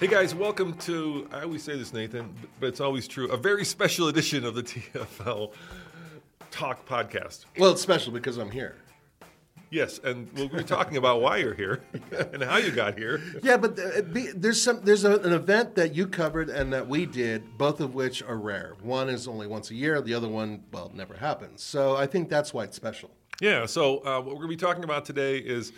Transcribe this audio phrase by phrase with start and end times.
[0.00, 3.64] Hey guys, welcome to, I always say this, Nathan, but it's always true, a very
[3.64, 5.52] special edition of the TFL
[6.52, 7.46] Talk podcast.
[7.58, 8.76] Well, it's special because I'm here.
[9.70, 11.82] Yes, and we'll be talking about why you're here
[12.32, 13.20] and how you got here.
[13.42, 14.02] Yeah, but uh,
[14.36, 17.96] there's some there's a, an event that you covered and that we did, both of
[17.96, 18.76] which are rare.
[18.80, 20.00] One is only once a year.
[20.00, 21.64] The other one, well, never happens.
[21.64, 23.10] So I think that's why it's special.
[23.40, 25.72] Yeah, so uh, what we're going to be talking about today is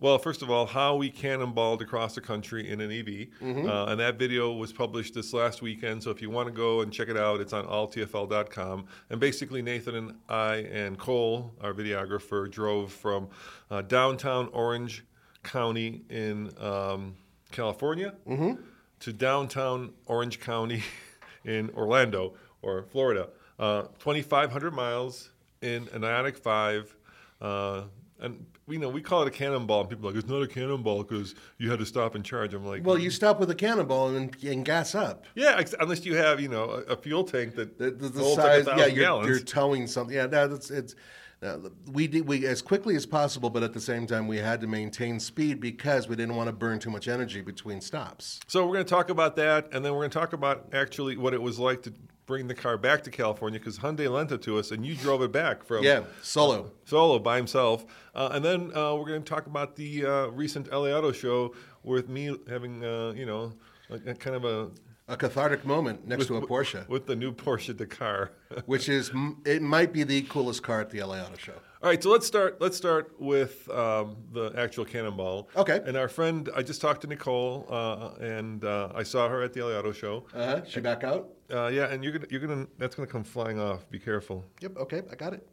[0.00, 3.06] well, first of all, how we cannonballed across the country in an EV.
[3.06, 3.68] Mm-hmm.
[3.68, 6.02] Uh, and that video was published this last weekend.
[6.02, 8.86] So if you want to go and check it out, it's on alltfl.com.
[9.10, 13.28] And basically, Nathan and I and Cole, our videographer, drove from
[13.70, 15.04] uh, downtown Orange
[15.42, 17.14] County in um,
[17.52, 18.62] California Mm-hmm.
[19.00, 20.82] to downtown Orange County
[21.44, 23.28] in Orlando or Florida.
[23.58, 25.30] Uh, 2,500 miles
[25.62, 26.96] in an Ioniq 5.
[27.40, 27.82] Uh,
[28.20, 30.46] and we know we call it a cannonball, and people are like, it's not a
[30.46, 32.54] cannonball because you had to stop and charge.
[32.54, 35.24] I'm like, Well, you stop with a cannonball and, and gas up.
[35.34, 38.20] yeah, ex- unless you have, you know, a, a fuel tank that The, the, the
[38.20, 39.28] holds size, yeah, you're, gallons.
[39.28, 40.14] you're towing something.
[40.14, 40.94] Yeah, no, that's it's.
[41.42, 41.56] Uh,
[41.92, 44.66] we did we as quickly as possible, but at the same time, we had to
[44.66, 48.40] maintain speed because we didn't want to burn too much energy between stops.
[48.46, 51.16] So we're going to talk about that, and then we're going to talk about actually
[51.16, 51.94] what it was like to
[52.30, 55.20] bring the car back to California because Hyundai lent it to us, and you drove
[55.20, 56.70] it back from Yeah, solo.
[56.84, 57.84] solo by himself.
[58.14, 61.54] Uh, and then uh, we're going to talk about the uh, recent LA Auto Show
[61.82, 63.52] with me having, uh, you know,
[63.90, 64.70] a, a kind of a
[65.08, 68.30] A cathartic moment next to a Porsche, with the new Porsche Dakar.
[68.66, 69.10] which is
[69.44, 71.58] it might be the coolest car at the LA Auto Show.
[71.82, 72.60] All right, so let's start.
[72.60, 75.48] Let's start with um, the actual cannonball.
[75.56, 75.80] Okay.
[75.84, 79.52] And our friend, I just talked to Nicole, uh, and uh, I saw her at
[79.54, 80.26] the LA Auto Show.
[80.32, 80.60] Uh huh.
[80.68, 81.30] She back out.
[81.50, 83.88] Uh, yeah, and you're gonna, you're gonna, that's gonna come flying off.
[83.90, 84.44] Be careful.
[84.60, 84.76] Yep.
[84.78, 85.46] Okay, I got it.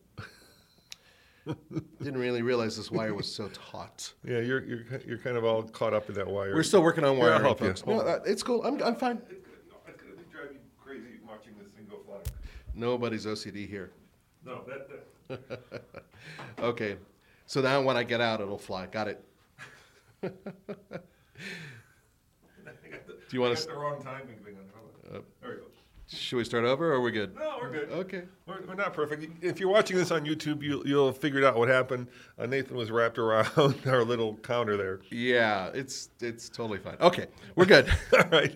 [2.03, 4.13] Didn't really realize this wire was so taut.
[4.25, 6.53] Yeah, you're, you're, you're kind of all caught up in that wire.
[6.53, 7.33] We're still working on wire.
[7.35, 7.73] I'll help you.
[7.85, 8.63] No, uh, it's cool.
[8.63, 9.21] I'm, I'm fine.
[9.29, 9.47] It's
[10.03, 12.21] gonna drive you crazy watching this thing go flying.
[12.75, 13.91] Nobody's OCD here.
[14.45, 14.89] No, that,
[15.29, 15.59] that
[16.59, 16.97] Okay.
[17.45, 18.85] So now when I get out, it'll fly.
[18.87, 19.23] Got it.
[20.21, 20.29] Do
[23.31, 24.65] you wanna I s- the wrong timing thing on?
[24.75, 25.23] Hold on.
[25.41, 25.66] there we go.
[26.09, 27.35] Should we start over or are we good?
[27.35, 27.89] No, we're good.
[27.91, 28.23] Okay.
[28.45, 29.43] We're, we're not perfect.
[29.43, 32.07] If you're watching this on YouTube, you, you'll have figured out what happened.
[32.39, 33.49] Uh, Nathan was wrapped around
[33.85, 35.01] our little counter there.
[35.11, 36.95] Yeah, it's it's totally fine.
[37.01, 37.89] Okay, we're good.
[38.13, 38.55] All right.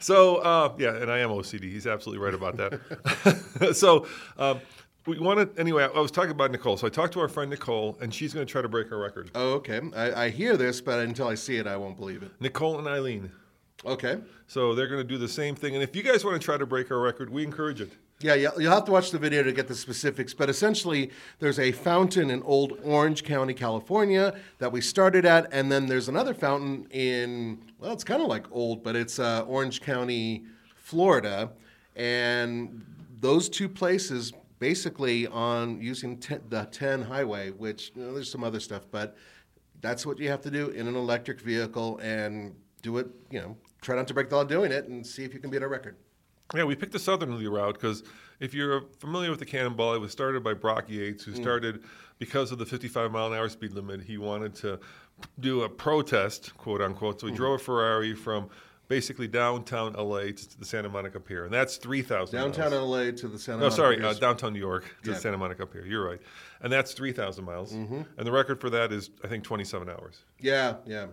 [0.00, 1.62] so uh, yeah, and I am OCD.
[1.62, 3.70] He's absolutely right about that.
[3.76, 4.60] so um,
[5.06, 5.84] we wanted anyway.
[5.84, 6.76] I was talking about Nicole.
[6.76, 8.98] So I talked to our friend Nicole, and she's going to try to break her
[8.98, 9.30] record.
[9.36, 9.80] oh, okay.
[9.94, 12.32] I, I hear this, but until I see it, I won't believe it.
[12.40, 13.30] Nicole and Eileen.
[13.84, 14.18] Okay.
[14.46, 15.74] So they're going to do the same thing.
[15.74, 17.92] And if you guys want to try to break our record, we encourage it.
[18.20, 21.58] Yeah, you'll you'll have to watch the video to get the specifics, but essentially, there's
[21.58, 26.32] a fountain in Old Orange County, California, that we started at, and then there's another
[26.32, 30.44] fountain in, well, it's kind of like old, but it's uh, Orange County,
[30.76, 31.50] Florida,
[31.94, 32.86] and
[33.20, 38.42] those two places basically on using te- the 10 highway, which you know, there's some
[38.42, 39.14] other stuff, but
[39.82, 43.56] that's what you have to do in an electric vehicle and do it, you know,
[43.80, 45.68] try not to break the law doing it and see if you can beat our
[45.68, 45.96] record.
[46.54, 48.04] Yeah, we picked the southerly route because
[48.38, 51.82] if you're familiar with the Cannonball, it was started by Brock Yates, who started
[52.18, 54.02] because of the 55 mile an hour speed limit.
[54.02, 54.78] He wanted to
[55.40, 57.20] do a protest, quote unquote.
[57.20, 58.48] So he drove a Ferrari from
[58.88, 62.88] basically downtown LA to the Santa Monica Pier, and that's 3,000 Downtown miles.
[62.88, 65.14] LA to the Santa No, Monica sorry, uh, downtown New York to Yeah.
[65.16, 65.84] the Santa Monica Pier.
[65.84, 66.20] You're right,
[66.60, 68.02] and that's 3,000 miles, Mm-hmm.
[68.16, 70.20] and the record for that is I think 27 hours.
[70.38, 71.06] yeah, yeah.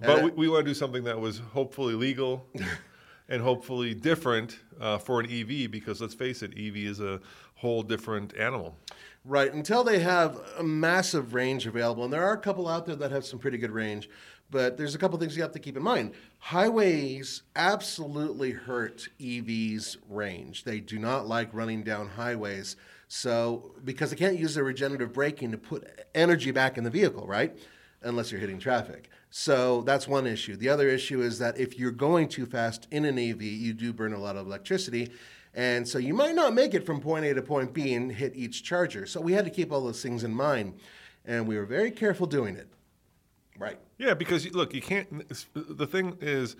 [0.00, 2.46] But we, we want to do something that was hopefully legal
[3.28, 7.20] and hopefully different uh, for an EV because let's face it, EV is a
[7.54, 8.76] whole different animal.
[9.24, 12.04] Right, until they have a massive range available.
[12.04, 14.08] And there are a couple out there that have some pretty good range.
[14.50, 16.12] But there's a couple things you have to keep in mind.
[16.38, 20.64] Highways absolutely hurt EVs' range.
[20.64, 22.76] They do not like running down highways.
[23.08, 27.26] So, because they can't use their regenerative braking to put energy back in the vehicle,
[27.26, 27.58] right?
[28.02, 29.10] Unless you're hitting traffic.
[29.30, 30.56] So, that's one issue.
[30.56, 33.92] The other issue is that if you're going too fast in an EV, you do
[33.92, 35.10] burn a lot of electricity.
[35.54, 38.34] And so you might not make it from point A to point B and hit
[38.36, 39.06] each charger.
[39.06, 40.78] So, we had to keep all those things in mind.
[41.24, 42.68] And we were very careful doing it.
[43.58, 43.78] Right.
[43.98, 45.28] Yeah, because look, you can't.
[45.54, 46.56] The thing is,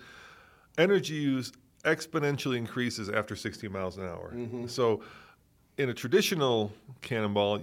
[0.77, 1.51] energy use
[1.85, 4.33] exponentially increases after 60 miles an hour.
[4.35, 4.67] Mm-hmm.
[4.67, 5.01] So,
[5.77, 7.61] in a traditional cannonball,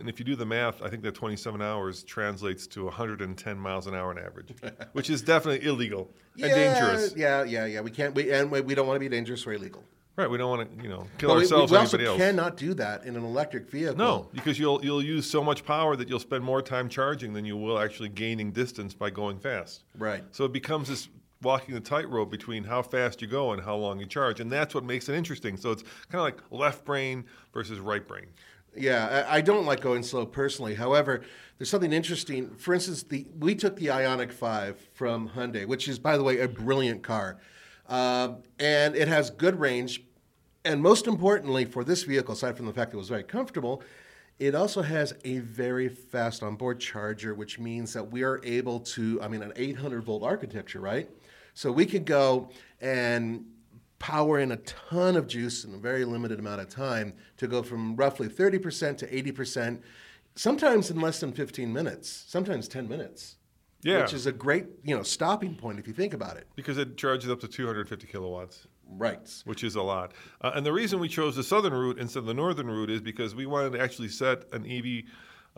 [0.00, 3.86] and if you do the math, I think that 27 hours translates to 110 miles
[3.86, 4.54] an hour on average,
[4.92, 6.10] which is definitely illegal
[6.40, 7.14] and dangerous.
[7.16, 7.80] Yeah, yeah, yeah.
[7.80, 9.84] We can't, we, and we we don't want to be dangerous or illegal.
[10.16, 10.28] Right?
[10.28, 12.30] We don't want to, you know, kill But we- ourselves we, or also anybody else.
[12.30, 13.96] cannot do that in an electric vehicle.
[13.96, 17.44] No, because you'll you'll use so much power that you'll spend more time charging than
[17.44, 19.84] you will actually gaining distance by going fast.
[19.96, 20.24] Right.
[20.32, 21.08] So it becomes this
[21.40, 24.74] walking the tightrope between how fast you go and how long you charge, and that's
[24.74, 25.56] what makes it interesting.
[25.56, 27.24] So it's kind of like left brain
[27.54, 28.26] versus right brain.
[28.78, 30.74] Yeah, I, don't like going slow personally.
[30.74, 31.22] However,
[31.56, 32.50] there's something interesting.
[32.54, 36.38] For instance, the we took the Ioniq 5 from Hyundai, which is, by the way,
[36.40, 37.38] a brilliant car.
[37.88, 40.02] Um, and it has good range.
[40.64, 43.82] And most importantly, for this vehicle, aside from the fact that it was very comfortable,
[44.38, 49.20] it also has a very fast onboard charger, which means that we are able to,
[49.20, 51.08] I mean, an 800 volt architecture, right?
[51.54, 53.44] So we could go and
[53.98, 57.62] power in a ton of juice in a very limited amount of time to go
[57.62, 59.80] from roughly 30% to 80%,
[60.36, 63.36] sometimes in less than 15 minutes, sometimes 10 minutes.
[63.82, 64.02] Yeah.
[64.02, 66.48] Which is a great, you know, stopping point if you think about it.
[66.56, 69.20] Because it charges up to 250 kilowatts, Right.
[69.44, 70.12] which is a lot.
[70.40, 73.00] Uh, and the reason we chose the southern route instead of the northern route is
[73.00, 75.04] because we wanted to actually set an EV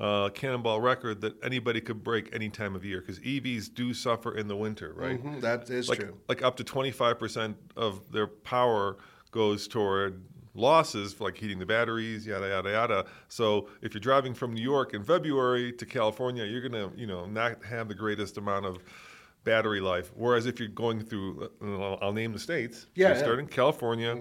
[0.01, 3.01] uh, cannonball record that anybody could break any time of year.
[3.01, 5.23] Because EVs do suffer in the winter, right?
[5.23, 6.17] Mhm, that is like, true.
[6.29, 8.97] like up to 25% of their power
[9.31, 10.23] goes toward
[10.55, 14.61] losses for like heating the batteries yada yada yada so if you're driving from new
[14.61, 18.67] york in february to california you're going to you know not have the greatest amount
[18.67, 18.79] of
[19.45, 23.21] battery life whereas if you're going through I'll, I'll name the states Yeah, you yeah.
[23.21, 24.19] start in california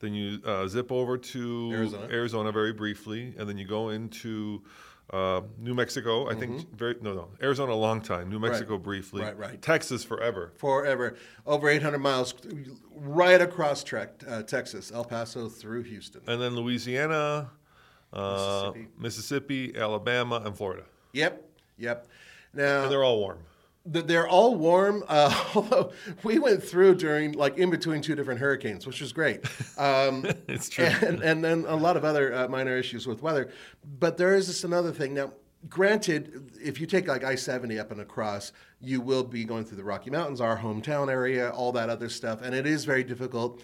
[0.00, 2.08] then you uh, zip over to Arizona.
[2.10, 4.64] arizona very briefly and then you go into
[5.12, 9.22] uh, New Mexico, I think very no no Arizona a long time, New Mexico briefly,
[9.22, 9.40] Mm-hmm.
[9.40, 9.62] Right, right.
[9.62, 11.16] Texas forever, Forever.
[11.46, 12.34] Over 800 miles,
[12.94, 16.20] right across track, uh, Texas, El Paso through Houston.
[16.26, 17.50] and then Louisiana,
[18.12, 18.88] uh, Mississippi.
[18.98, 19.76] Mississippi.
[19.76, 20.84] Alabama, and Florida.
[21.12, 21.42] Yep,
[21.78, 22.06] yep.
[22.52, 23.38] Now, And they're all warm.
[23.90, 25.92] Th- They're all warm, uh, although
[26.24, 29.44] we went through during, like, in between two different hurricanes, which was great.
[29.78, 30.84] Um, It's true.
[30.86, 33.50] and, and then a lot of other uh, minor issues with weather.
[33.98, 35.14] But there is this another thing.
[35.14, 35.32] Now,
[35.68, 39.78] granted, if you take like I 70 up and across, you will be going through
[39.78, 42.42] the Rocky Mountains, our hometown area, all that other stuff.
[42.42, 43.62] And it is very difficult.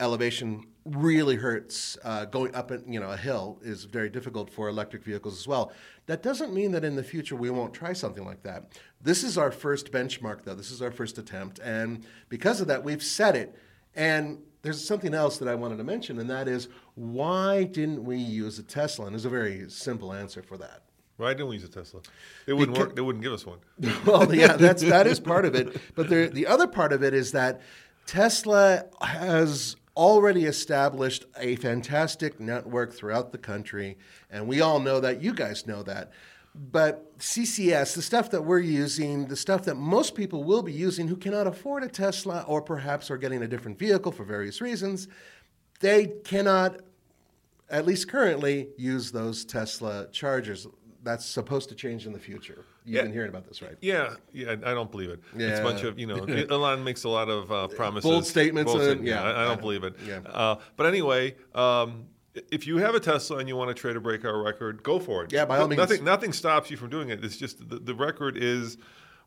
[0.00, 0.64] Elevation
[0.96, 1.98] really hurts.
[2.02, 5.46] Uh, going up and you know a hill is very difficult for electric vehicles as
[5.46, 5.72] well.
[6.06, 8.78] That doesn't mean that in the future we won't try something like that.
[9.00, 10.54] This is our first benchmark, though.
[10.54, 13.56] This is our first attempt, and because of that, we've set it.
[13.94, 18.16] And there's something else that I wanted to mention, and that is why didn't we
[18.16, 19.06] use a Tesla?
[19.06, 20.82] And there's a very simple answer for that.
[21.16, 22.00] Why didn't we use a Tesla?
[22.46, 22.96] They wouldn't Beca- work.
[22.96, 23.58] They wouldn't give us one.
[24.06, 25.76] well, yeah, that's that is part of it.
[25.94, 27.60] But there, the other part of it is that
[28.06, 33.98] Tesla has already established a fantastic network throughout the country,
[34.30, 35.20] and we all know that.
[35.20, 36.12] You guys know that.
[36.54, 41.08] But CCS, the stuff that we're using, the stuff that most people will be using
[41.08, 45.08] who cannot afford a Tesla or perhaps are getting a different vehicle for various reasons,
[45.80, 46.80] they cannot
[47.70, 50.66] at least currently, use those Tesla chargers.
[51.02, 52.64] That's supposed to change in the future.
[52.88, 53.02] You've Yeah.
[53.02, 53.76] been hearing about this, right?
[53.80, 54.52] Yeah, yeah.
[54.52, 55.20] I don't believe it.
[55.36, 55.48] Yeah.
[55.48, 56.16] It's a bunch of you know.
[56.50, 59.10] Elon makes a lot of uh, promises, Bold statements Bold and- statements.
[59.10, 59.94] yeah, I, I don't believe it.
[60.06, 60.20] Yeah.
[60.26, 62.06] Uh, but anyway, um,
[62.50, 64.98] if you have a Tesla and you want to try to break our record, go
[64.98, 65.32] for it.
[65.32, 65.90] Yeah, by all Nothing- means.
[65.90, 67.22] Nothing, nothing stops you from doing it.
[67.24, 68.78] It's just the, the record is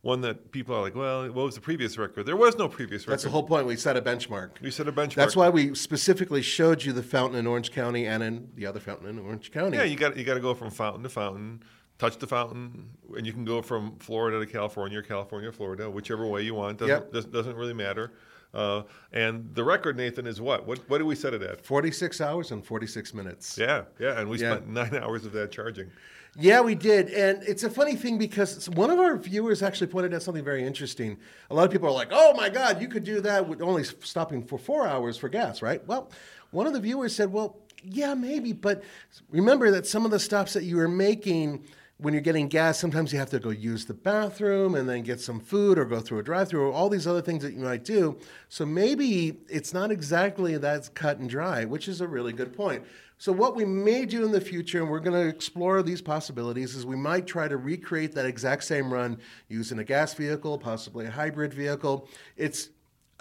[0.01, 2.25] one that people are like, well, what was the previous record?
[2.25, 3.11] There was no previous record.
[3.11, 3.67] That's the whole point.
[3.67, 4.59] We set a benchmark.
[4.59, 5.13] We set a benchmark.
[5.13, 8.79] That's why we specifically showed you the fountain in Orange County and in the other
[8.79, 9.77] fountain in Orange County.
[9.77, 11.61] Yeah, you got you got to go from fountain to fountain,
[12.01, 15.87] touch the fountain, and you can go from Florida to California, or California to Florida,
[15.87, 16.79] whichever way you want.
[16.79, 17.11] Doesn't Yep.
[17.13, 18.11] does, doesn't really matter.
[18.55, 18.81] Uh,
[19.13, 20.65] and the record, Nathan, is what?
[20.65, 21.63] What what do we set it at?
[21.63, 23.55] 46 hours and 46 minutes.
[23.55, 24.55] Yeah, yeah, and we Yeah.
[24.55, 25.91] spent nine hours of that charging.
[26.35, 27.09] Yeah, we did.
[27.09, 30.65] And it's a funny thing because one of our viewers actually pointed out something very
[30.65, 31.17] interesting.
[31.51, 33.83] A lot of people are like, oh my God, you could do that with only
[33.83, 35.85] stopping for four hours for gas, right?
[35.87, 36.09] Well,
[36.51, 38.53] one of the viewers said, well, yeah, maybe.
[38.53, 38.81] But
[39.29, 41.65] remember that some of the stops that you were making
[42.01, 45.21] when you're getting gas, sometimes you have to go use the bathroom and then get
[45.21, 47.59] some food or go through a drive through or all these other things that you
[47.59, 48.17] might do.
[48.49, 52.83] So maybe it's not exactly that cut and dry, which is a really good point.
[53.19, 56.73] So, what we may do in the future, and we're going to explore these possibilities,
[56.73, 61.05] is we might try to recreate that exact same run using a gas vehicle, possibly
[61.05, 62.09] a hybrid vehicle.
[62.35, 62.71] It's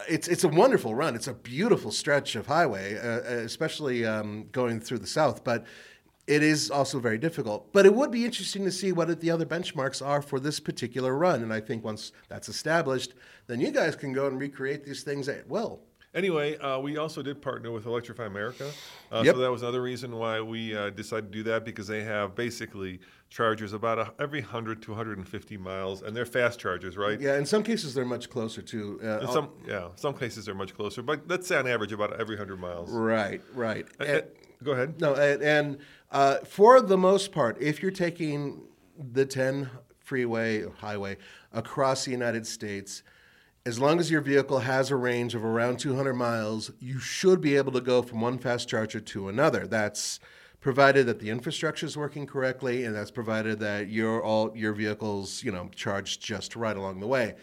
[0.09, 1.15] it's it's a wonderful run.
[1.15, 5.45] It's a beautiful stretch of highway, uh, especially um, going through the south.
[5.45, 5.67] But
[6.31, 7.73] it is also very difficult.
[7.73, 11.17] But it would be interesting to see what the other benchmarks are for this particular
[11.17, 11.43] run.
[11.43, 13.15] And I think once that's established,
[13.49, 15.81] then you guys can go and recreate these things at will.
[16.15, 18.69] Anyway, uh, we also did partner with Electrify America.
[19.13, 19.35] Uh, Yep.
[19.35, 22.35] So that was another reason why we uh, decided to do that because they have
[22.35, 27.21] basically chargers about a, every 100 to 150 miles, and they're fast chargers, right?
[27.21, 29.01] Yeah, in some cases they're much closer to.
[29.03, 32.35] Uh, some, yeah, some cases they're much closer, but let's say on average about every
[32.37, 32.91] 100 miles.
[32.91, 33.87] right, right.
[34.01, 34.23] And- uh,
[34.65, 35.01] go ahead.
[35.01, 35.79] No, and, and
[36.11, 38.63] uh, for the most part, if you're taking
[38.99, 41.17] the 10 freeway highway
[41.53, 43.03] across the United States,
[43.67, 47.57] as long as your vehicle has a range of around 200 miles, you should be
[47.57, 49.67] able to go from one fast charger to another.
[49.67, 50.19] That's
[50.61, 55.43] provided that the infrastructure is working correctly, and that's provided that your all your vehicles,
[55.43, 57.35] you know, charged just right along the way.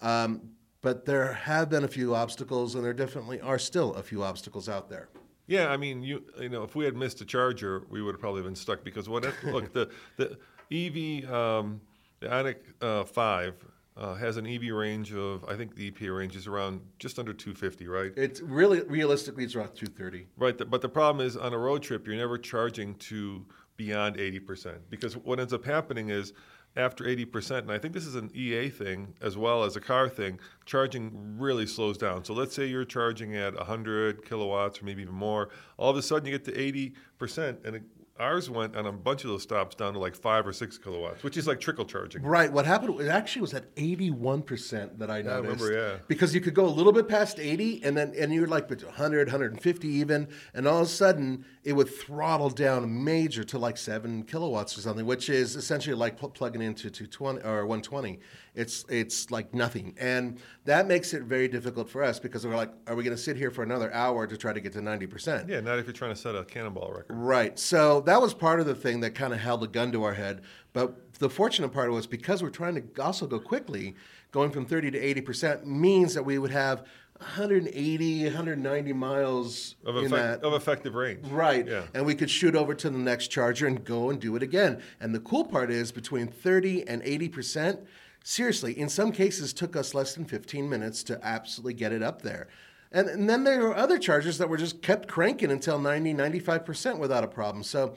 [0.00, 0.50] Um,
[0.80, 4.68] but there have been a few obstacles, and there definitely are still a few obstacles
[4.68, 5.08] out there.
[5.46, 8.20] Yeah, I mean, you you know, if we had missed a charger, we would have
[8.20, 9.24] probably been stuck because what?
[9.24, 10.36] if- look, the the
[10.72, 11.80] EV, um,
[12.20, 13.54] the Ioniq uh, Five
[13.96, 17.32] uh, has an EV range of I think the EPA range is around just under
[17.32, 18.12] 250, right?
[18.16, 20.26] It's really realistically it's around 230.
[20.36, 23.44] Right, th- but the problem is on a road trip, you're never charging to
[23.76, 26.32] beyond 80% because what ends up happening is
[26.76, 30.08] after 80%, and I think this is an EA thing as well as a car
[30.08, 32.24] thing, charging really slows down.
[32.24, 36.02] So let's say you're charging at 100 kilowatts or maybe even more, all of a
[36.02, 37.82] sudden you get to 80%, and it,
[38.18, 41.22] ours went on a bunch of those stops down to like five or six kilowatts,
[41.22, 42.22] which is like trickle charging.
[42.22, 42.52] Right.
[42.52, 43.00] What happened?
[43.00, 45.62] It actually was at 81% that I I noticed.
[45.62, 45.98] remember, yeah.
[46.06, 49.28] Because you could go a little bit past 80 and then and you're like 100,
[49.28, 54.22] 150 even, and all of a sudden it would throttle down major to like seven
[54.22, 58.20] kilowatts or something, which is essentially like pl- plugging into 220 or 120.
[58.54, 62.70] It's it's like nothing, and that makes it very difficult for us because we're like,
[62.86, 65.48] are we going to sit here for another hour to try to get to 90%?
[65.48, 67.16] Yeah, not if you're trying to set a cannonball record.
[67.16, 67.58] Right.
[67.58, 70.14] So that was part of the thing that kind of held a gun to our
[70.14, 70.42] head.
[70.72, 73.96] But the fortunate part was because we're trying to also go quickly,
[74.30, 76.84] going from 30 to 80% means that we would have
[77.18, 80.42] 180, 190 miles Of, effect, that.
[80.44, 81.26] of effective range.
[81.28, 81.66] Right.
[81.66, 81.82] Yeah.
[81.94, 84.80] And we could shoot over to the next charger and go and do it again.
[85.00, 87.78] And the cool part is between 30 and 80%,
[88.24, 92.22] seriously, in some cases took us less than 15 minutes to absolutely get it up
[92.22, 92.48] there.
[92.90, 96.98] And, and then there were other chargers that were just kept cranking until 90, 95%
[96.98, 97.62] without a problem.
[97.62, 97.94] So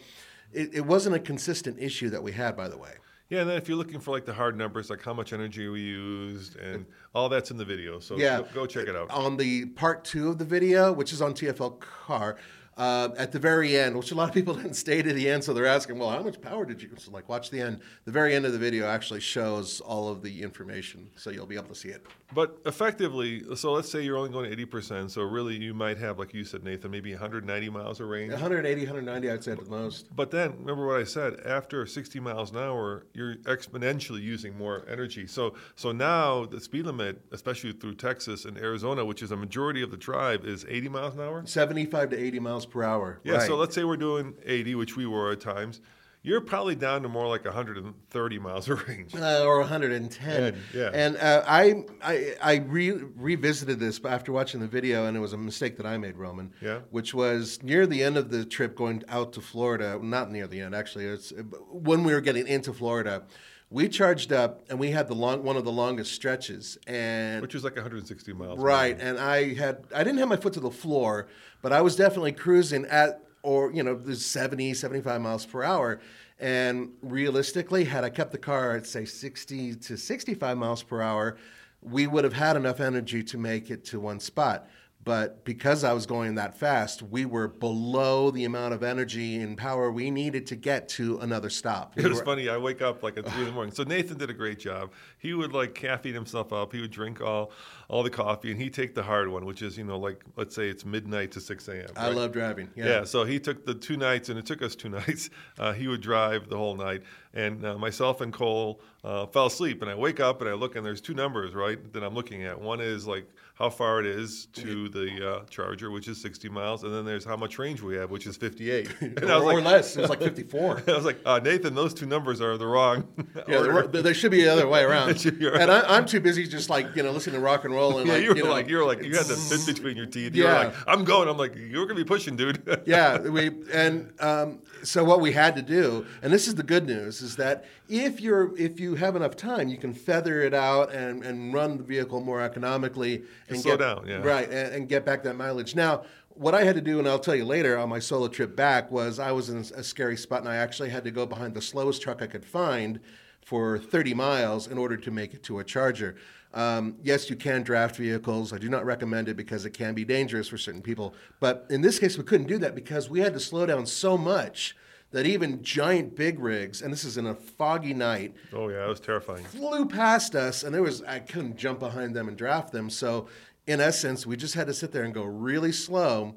[0.53, 2.93] it, it wasn't a consistent issue that we had, by the way.
[3.29, 5.67] Yeah, and then if you're looking for like the hard numbers, like how much energy
[5.67, 7.99] we used, and all that's in the video.
[7.99, 8.37] So Yeah.
[8.39, 9.11] go, go check it out.
[9.11, 12.37] On the part two of the video, which is on TFL Car,
[12.77, 15.43] uh, at the very end, which a lot of people didn't stay to the end,
[15.43, 16.89] so they're asking, well, how much power did you?
[16.97, 17.81] So, like, watch the end.
[18.05, 21.55] The very end of the video actually shows all of the information, so you'll be
[21.55, 22.05] able to see it.
[22.33, 25.09] But effectively, so let's say you're only going 80%.
[25.09, 28.31] So really, you might have, like you said, Nathan, maybe 190 miles of range.
[28.31, 30.13] 180, 190, I'd say at the most.
[30.15, 34.85] But then, remember what I said, after 60 miles an hour, you're exponentially using more
[34.89, 35.25] energy.
[35.25, 39.81] So, so now the speed limit, especially through Texas and Arizona, which is a majority
[39.81, 41.45] of the drive, is 80 miles an hour.
[41.45, 43.19] 75 to 80 miles per hour.
[43.23, 45.81] Yeah, so let's say we're doing 80, which we were at times.
[46.23, 49.13] You're probably down to more like 130 miles of range.
[49.15, 50.53] Uh, or 110.
[50.53, 50.89] Yeah, yeah.
[50.93, 55.31] And uh, I I, I re- revisited this after watching the video, and it was
[55.31, 56.51] a mistake that I made, Roman.
[56.61, 56.79] Yeah.
[56.89, 59.99] Which was near the end of the trip going out to Florida.
[60.01, 61.05] Not near the end, actually.
[61.05, 61.31] It's
[61.71, 63.23] when we were getting into Florida.
[63.69, 67.53] We charged up, and we had the long one of the longest stretches, and Which
[67.53, 68.59] was like 160 miles.
[68.59, 71.27] Right, and I had I didn't have my foot to the floor,
[71.61, 75.99] but I was definitely cruising at or you know the 70 75 miles per hour
[76.39, 81.37] and realistically had I kept the car at say 60 to 65 miles per hour,
[81.81, 84.67] we would have had enough energy to make it to one spot.
[85.07, 89.57] But because I was going that fast, we were below the amount of energy and
[89.57, 91.93] power we needed to get to another stop.
[91.95, 92.49] We It was were- funny.
[92.49, 93.73] I wake up like at three in the morning.
[93.73, 94.91] So Nathan did a great job.
[95.27, 96.71] He would like caffeine himself up.
[96.71, 97.51] He would drink all,
[97.89, 100.55] all the coffee, and he'd take the hard one, which is you know like let's
[100.55, 101.89] say it's midnight to six a.m.
[101.97, 102.69] I love driving.
[102.77, 102.85] Yeah.
[102.85, 103.03] yeah.
[103.03, 105.29] So he took the two nights, and it took us two nights.
[105.59, 107.03] Uh, he would drive the whole night,
[107.33, 109.81] and uh, myself and Cole uh, fell asleep.
[109.81, 112.45] And I wake up and I look, and there's two numbers, right, that I'm looking
[112.45, 112.59] at.
[112.59, 116.83] One is like how far it is to the uh, charger, which is 60 miles,
[116.83, 118.89] and then there's how much range we have, which is 58.
[119.01, 119.97] And or, I was like, or less.
[119.97, 120.83] It was like 54.
[120.87, 123.07] I was like, uh, Nathan, those two numbers are the wrong.
[123.47, 125.16] Yeah, they should be the other way around.
[125.21, 127.97] Should and I, I'm too busy just like you know listening to rock and roll
[127.97, 129.97] and Yeah, like you were know, like, you were like, you had the fist between
[129.97, 130.35] your teeth.
[130.35, 130.57] You Yeah.
[130.59, 131.27] like, I'm going.
[131.27, 132.81] I'm like, you're gonna be pushing, dude.
[132.85, 136.85] yeah, we and um, so what we had to do, and this is the good
[136.85, 140.93] news, is that if you're if you have enough time, you can feather it out
[140.93, 144.17] and, and run the vehicle more economically and slow get down, yeah.
[144.17, 145.75] right and, and get back that mileage.
[145.75, 148.55] Now, what I had to do, and I'll tell you later on my solo trip
[148.55, 151.53] back, was I was in a scary spot, and I actually had to go behind
[151.53, 152.99] the slowest truck I could find
[153.47, 156.17] for 30 miles in order to make it to a charger.
[156.53, 158.51] Um, yes, you can draft vehicles.
[158.51, 161.13] I do not recommend it because it can be dangerous for certain people.
[161.39, 164.17] But in this case, we couldn't do that because we had to slow down so
[164.17, 164.75] much
[165.11, 168.89] that even giant big rigs, and this is in a foggy night, oh yeah, it
[168.89, 169.45] was terrifying.
[169.45, 172.89] flew past us, and there was I couldn't jump behind them and draft them.
[172.89, 173.29] So,
[173.65, 176.35] in essence, we just had to sit there and go really slow,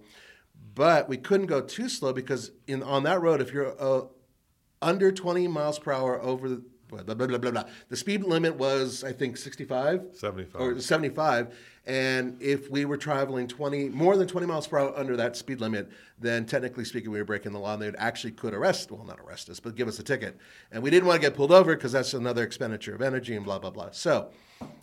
[0.76, 4.02] but we couldn't go too slow because in on that road, if you're uh,
[4.80, 7.64] under 20 miles per hour over the blah, blah, blah, blah, blah.
[7.88, 10.60] The speed limit was, I think, 65 75.
[10.60, 11.54] or 75.
[11.86, 15.60] And if we were traveling 20, more than 20 miles per hour under that speed
[15.60, 19.04] limit, then technically speaking, we were breaking the law and they actually could arrest, well,
[19.04, 20.36] not arrest us, but give us a ticket.
[20.70, 23.44] And we didn't want to get pulled over because that's another expenditure of energy and
[23.44, 23.90] blah, blah, blah.
[23.92, 24.28] So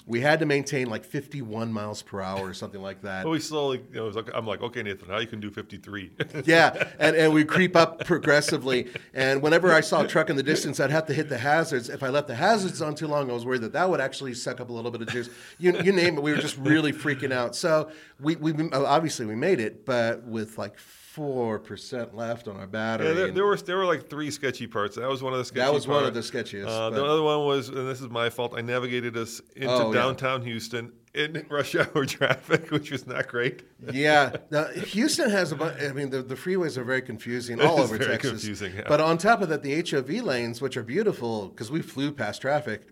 [0.07, 3.25] we had to maintain like 51 miles per hour or something like that.
[3.25, 6.11] But we slowly, you know, like, I'm like, okay, Nathan, now you can do 53.
[6.45, 8.89] yeah, and, and we creep up progressively.
[9.13, 11.89] And whenever I saw a truck in the distance, I'd have to hit the hazards.
[11.89, 14.33] If I left the hazards on too long, I was worried that that would actually
[14.33, 15.29] suck up a little bit of juice.
[15.57, 17.53] You, you name it, we were just really freaking out.
[17.53, 17.91] So
[18.21, 20.77] we, we obviously we made it, but with like
[21.17, 23.07] four percent left on our battery.
[23.07, 24.95] Yeah, there, there were there were like three sketchy parts.
[24.95, 25.65] That was one of the sketchy.
[25.65, 28.29] That was one of the sketchiest, Uh, the other one was, and this is my
[28.29, 28.53] fault.
[28.55, 29.99] I navigated us into Oh, yeah.
[29.99, 33.63] downtown Houston in rush hour traffic, which was not great.
[33.91, 35.81] yeah, now, Houston has a bunch.
[35.81, 38.31] I mean, the, the freeways are very confusing all over very Texas.
[38.31, 38.83] confusing, yeah.
[38.87, 42.41] But on top of that, the HOV lanes, which are beautiful, because we flew past
[42.41, 42.83] traffic.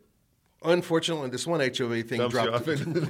[0.65, 3.01] Unfortunately, this one HOV thing Dumps dropped right, in the,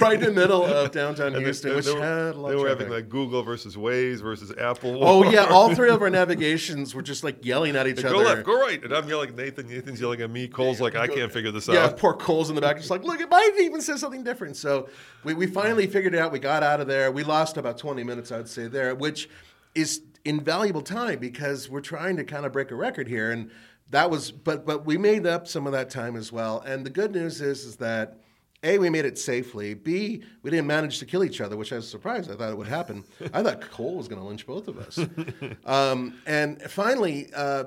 [0.00, 2.38] right in the middle of downtown And they- Houston, they, which they were, had a
[2.40, 2.78] lot they were traffic.
[2.80, 4.98] having like Google versus Waze versus Apple.
[5.02, 8.24] oh yeah, all three of our navigations were just like yelling at each go other.
[8.24, 9.68] left, go right, and I'm yelling at Nathan.
[9.68, 10.48] Nathan's yelling at me.
[10.48, 11.74] Cole's like, I can't figure this out.
[11.74, 14.56] Yeah, poor Cole's in the back, just like, look, it might even say something different.
[14.56, 14.88] So
[15.22, 16.32] we, we finally figured it out.
[16.32, 17.10] We got out of there.
[17.12, 19.28] We lost about 20 minutes, I'd say, there, which
[19.74, 23.30] is invaluable time because we're trying to kind of break a record here.
[23.30, 23.50] And
[23.94, 26.60] that was, but but we made up some of that time as well.
[26.60, 28.18] And the good news is, is that
[28.64, 29.74] a, we made it safely.
[29.74, 32.30] B, we didn't manage to kill each other, which I was surprised.
[32.30, 33.04] I thought it would happen.
[33.32, 34.98] I thought Cole was going to lynch both of us.
[35.66, 37.64] Um, and finally, uh,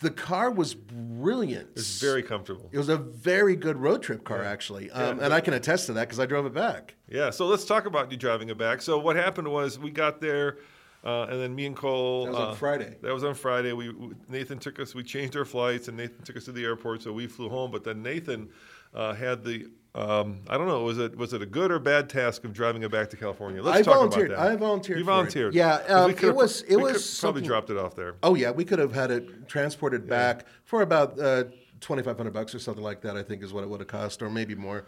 [0.00, 1.68] the car was brilliant.
[1.74, 2.68] It's very comfortable.
[2.72, 5.92] It was a very good road trip car, actually, um, and I can attest to
[5.94, 6.94] that because I drove it back.
[7.08, 8.82] Yeah, so let's talk about you driving it back.
[8.82, 10.58] So what happened was we got there,
[11.04, 12.26] uh, and then me and Cole.
[12.26, 12.96] That was on uh, Friday.
[13.02, 13.72] That was on Friday.
[13.72, 14.94] We we- Nathan took us.
[14.94, 17.02] We changed our flights, and Nathan took us to the airport.
[17.02, 17.70] So we flew home.
[17.70, 18.50] But then Nathan
[18.94, 19.66] uh, had the.
[19.92, 20.82] Um, I don't know.
[20.84, 23.60] Was it was it a good or bad task of driving it back to California?
[23.60, 24.30] Let's I talk volunteered.
[24.30, 24.52] about that.
[24.52, 25.52] I volunteered You volunteered.
[25.52, 28.14] Yeah, um, it was- it was probably dropped it off there.
[28.22, 31.44] Oh yeah, we could have had it transported back for about uh,
[31.80, 33.16] twenty five hundred bucks or something like that.
[33.16, 34.84] I think is what it would have cost, or maybe more.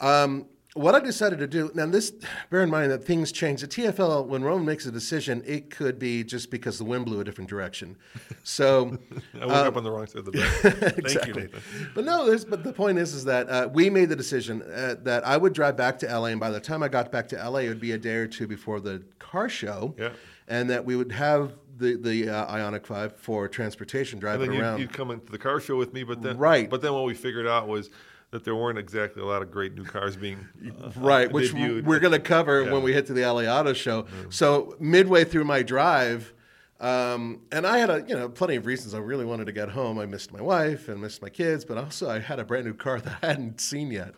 [0.00, 2.12] Um, what I decided to do now, this
[2.48, 3.60] bear in mind that things change.
[3.60, 7.20] The TFL, when Roman makes a decision, it could be just because the wind blew
[7.20, 7.96] a different direction.
[8.42, 8.96] So,
[9.40, 10.48] I woke up on the wrong side of the bed.
[10.62, 11.42] Thank you, Exactly.
[11.42, 11.90] Nathan.
[11.94, 14.96] But no, there's, but the point is, is that uh, we made the decision uh,
[15.02, 17.36] that I would drive back to LA, and by the time I got back to
[17.50, 20.10] LA, it would be a day or two before the car show, Yeah.
[20.48, 24.56] and that we would have the the uh, Ioniq Five for transportation And driving then
[24.56, 24.78] you'd, around.
[24.80, 26.68] you'd come into the car show with me, but then Right.
[26.70, 27.90] But then what we figured out was
[28.32, 30.38] that there weren't exactly a lot of great new cars being
[30.82, 31.84] uh, Right, which debuted.
[31.84, 32.72] we're going to cover Yeah.
[32.72, 34.06] when we hit to the LA Auto Show.
[34.30, 36.32] So midway through my drive,
[36.80, 39.68] um, and I had a you know plenty of reasons I really wanted to get
[39.68, 39.98] home.
[39.98, 42.74] I missed my wife and missed my kids, but also I had a brand new
[42.74, 44.14] car that I hadn't seen yet.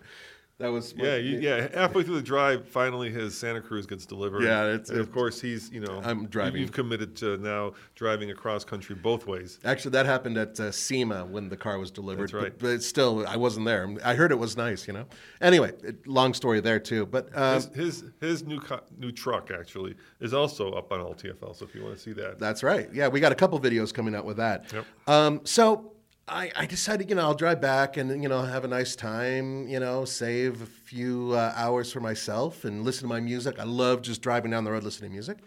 [0.64, 1.68] That was Yeah, you, yeah.
[1.74, 4.42] Halfway through the drive, finally his Santa Cruz gets delivered.
[4.44, 6.62] Yeah, it's- and of it's- course he's you know I'm driving.
[6.62, 9.58] You've committed to now driving across country both ways.
[9.62, 12.22] Actually, that happened at uh, SEMA when the car was delivered.
[12.28, 12.58] That's right.
[12.58, 13.94] But, but still, I wasn't there.
[14.02, 15.04] I heard it was nice, you know.
[15.42, 17.04] Anyway, it, long story there too.
[17.04, 21.54] But um, His his, his new co- new truck actually is also up on LTFL.
[21.56, 22.88] So if you want to see that, That's right.
[22.90, 24.72] Yeah, we got a couple videos coming out with that.
[24.72, 24.86] Yep.
[25.08, 25.92] Um, so
[26.26, 29.68] I, I decided, you know, I'll drive back and you know have a nice time,
[29.68, 33.58] you know, save a few uh, hours for myself and listen to my music.
[33.58, 35.38] I love just driving down the road listening to music.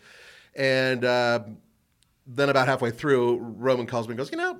[0.55, 1.39] And uh,
[2.27, 4.59] then about halfway through, Roman calls me and goes, you know.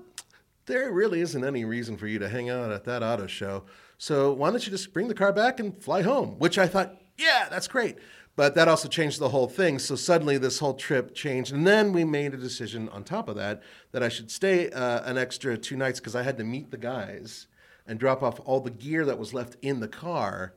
[0.67, 3.63] there really isn't any reason for you to hang out at that auto show.
[3.97, 6.38] So why don't you just bring the car back and fly home?
[6.38, 7.97] Which I thought, yeah, that's great.
[8.38, 9.80] But that also changed the whole thing.
[9.80, 11.52] So suddenly this whole trip changed.
[11.52, 15.02] And then we made a decision on top of that that I should stay uh,
[15.10, 17.47] an extra two nights because I had to meet the guys
[17.88, 20.54] and drop off all the gear that was left in the car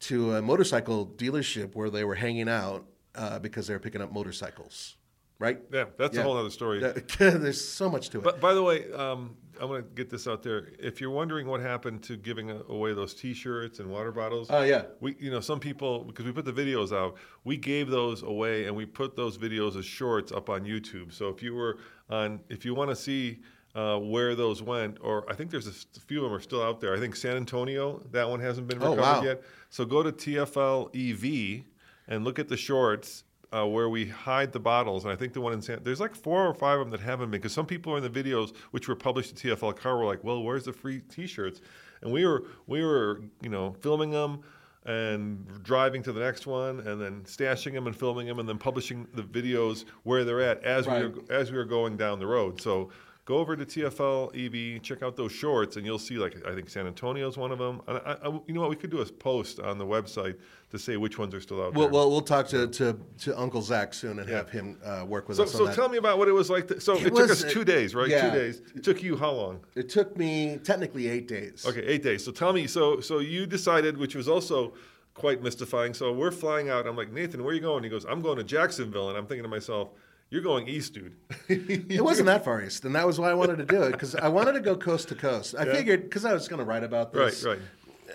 [0.00, 4.12] to a motorcycle dealership where they were hanging out uh, because they were picking up
[4.12, 4.96] motorcycles.
[5.40, 5.58] Right?
[5.72, 6.78] Yeah, that's a whole other story.
[7.18, 8.24] There's so much to it.
[8.24, 10.68] But by the way, um, I'm going to get this out there.
[10.78, 14.82] If you're wondering what happened to giving away those T-shirts and water bottles, Oh, yeah.
[15.00, 18.66] we you know some people because we put the videos out, we gave those away
[18.66, 21.12] and we put those videos as shorts up on YouTube.
[21.12, 21.78] So if you were
[22.10, 23.40] on, if you want to see.
[23.72, 26.80] Uh, where those went, or I think there's a few of them are still out
[26.80, 26.92] there.
[26.92, 29.24] I think San Antonio, that one hasn't been recovered Oh, recovered wow.
[29.24, 29.42] yet.
[29.68, 31.64] So go to TFL EV E
[32.08, 35.04] and look at the shorts uh, where we hide the bottles.
[35.04, 37.00] And I think the one in San, there's like four or five of them that
[37.00, 39.98] haven't been because some people are in the videos which were published at TFL Car
[39.98, 41.60] were like, "Well, where's the free T-shirts?"
[42.02, 44.40] And we were we were you know filming them
[44.86, 48.56] and driving to the next one and then stashing them and filming them and then
[48.56, 52.26] publishing the videos where they're at as we were as we were going down the
[52.26, 52.60] road.
[52.60, 52.90] So
[53.30, 56.68] go over to TFL EV, check out those shorts, and you'll see like I think
[56.68, 57.80] San Antonio's one of them.
[57.86, 58.70] And I, I, you know what?
[58.70, 60.34] We could do a post on the website
[60.70, 61.92] to say which ones are still out We'll, there.
[61.92, 64.36] we'll, we'll talk to, to, to Uncle Zach soon and Yeah.
[64.38, 65.76] have him uh, work with so, us on so that.
[65.76, 66.66] tell me about what it was like.
[66.68, 68.08] To, so it, It took was, us uh, two days, right?
[68.08, 68.28] yeah.
[68.30, 68.62] Two days.
[68.74, 69.60] It took you how long?
[69.76, 71.64] it took me technically eight days.
[71.64, 72.24] Okay, eight days.
[72.24, 72.66] So tell me.
[72.66, 74.74] So so you decided, which was also
[75.14, 75.94] quite mystifying.
[75.94, 76.86] So we're flying out.
[76.86, 77.84] I'm like Nathan, where are you going?
[77.84, 79.90] He goes, I'm going to Jacksonville, and I'm thinking to myself,
[80.30, 81.14] you're going east, dude.
[81.48, 84.14] It wasn't that far east, and that was why I wanted to do it because
[84.14, 85.54] I wanted to go coast to coast.
[85.58, 85.72] I Yeah.
[85.74, 87.44] figured because I was going to write about this.
[87.44, 87.58] right.
[87.58, 87.60] Right.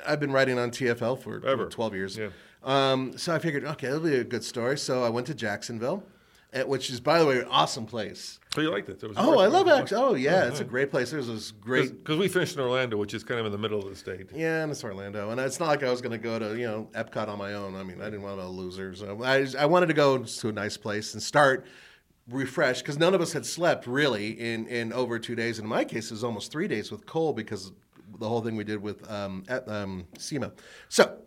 [0.06, 1.68] I've been writing on TFL for Ever.
[1.68, 2.18] 12 years.
[2.18, 2.30] Yeah.
[2.64, 4.78] Um, so I figured, okay, it'll be a good story.
[4.78, 6.04] So I went to Jacksonville,
[6.52, 8.40] eh, which is, by the way, an awesome place.
[8.54, 9.02] So you liked it?
[9.04, 9.68] It was Oh, I love.
[9.94, 11.12] Oh, yeah, it's a great place.
[11.12, 13.80] There's this great Because we finished in Orlando, which is kind of in the middle
[13.80, 14.28] of the state.
[14.34, 16.66] Yeah, and it's Orlando, and it's not like I was going to go to you
[16.66, 17.76] know Epcot on my own.
[17.76, 20.52] I mean, I didn't want to lose So I, I wanted to go to a
[20.54, 21.66] nice place and start
[22.30, 25.60] refresh because none of us had slept really in in over two days.
[25.60, 27.72] And in my case, it was almost three days with Cole because
[28.20, 30.52] the whole thing we did with um, at um, SEMA.
[30.90, 31.18] So.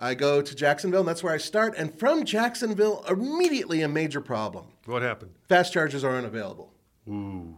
[0.00, 1.74] I go to Jacksonville, and that's where I start.
[1.76, 4.66] And from Jacksonville, immediately a major problem.
[4.86, 5.32] What happened?
[5.48, 6.72] Fast chargers are unavailable.
[7.08, 7.56] Ooh.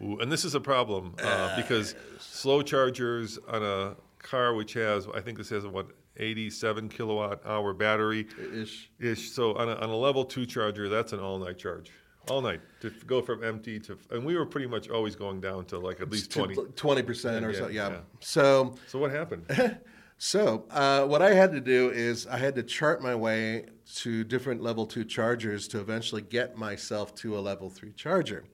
[0.00, 0.18] Ooh.
[0.20, 5.20] And this is a problem uh, because slow chargers on a car which has, I
[5.20, 8.90] think this has a, what, 87 kilowatt hour battery Ish.
[9.00, 9.30] ish.
[9.32, 11.90] So on a, on a level two charger, that's an all night charge.
[12.30, 15.66] All night to go from empty to, and we were pretty much always going down
[15.66, 16.54] to like at least 20.
[16.74, 17.68] Twenty percent or Yeah, so.
[17.68, 17.88] Yeah.
[17.90, 17.96] yeah.
[18.20, 19.46] So So what happened?
[20.16, 24.24] So, uh, what I had to do is I had to chart my way to
[24.24, 28.44] different level two chargers to eventually get myself to a level three charger.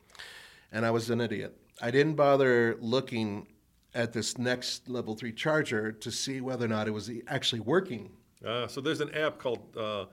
[0.73, 1.57] And I was an idiot.
[1.83, 3.47] I didn't bother looking
[3.95, 8.11] at this next level three charger to see whether or not it was actually working.
[8.45, 10.07] Uh, so there's an app called, uh,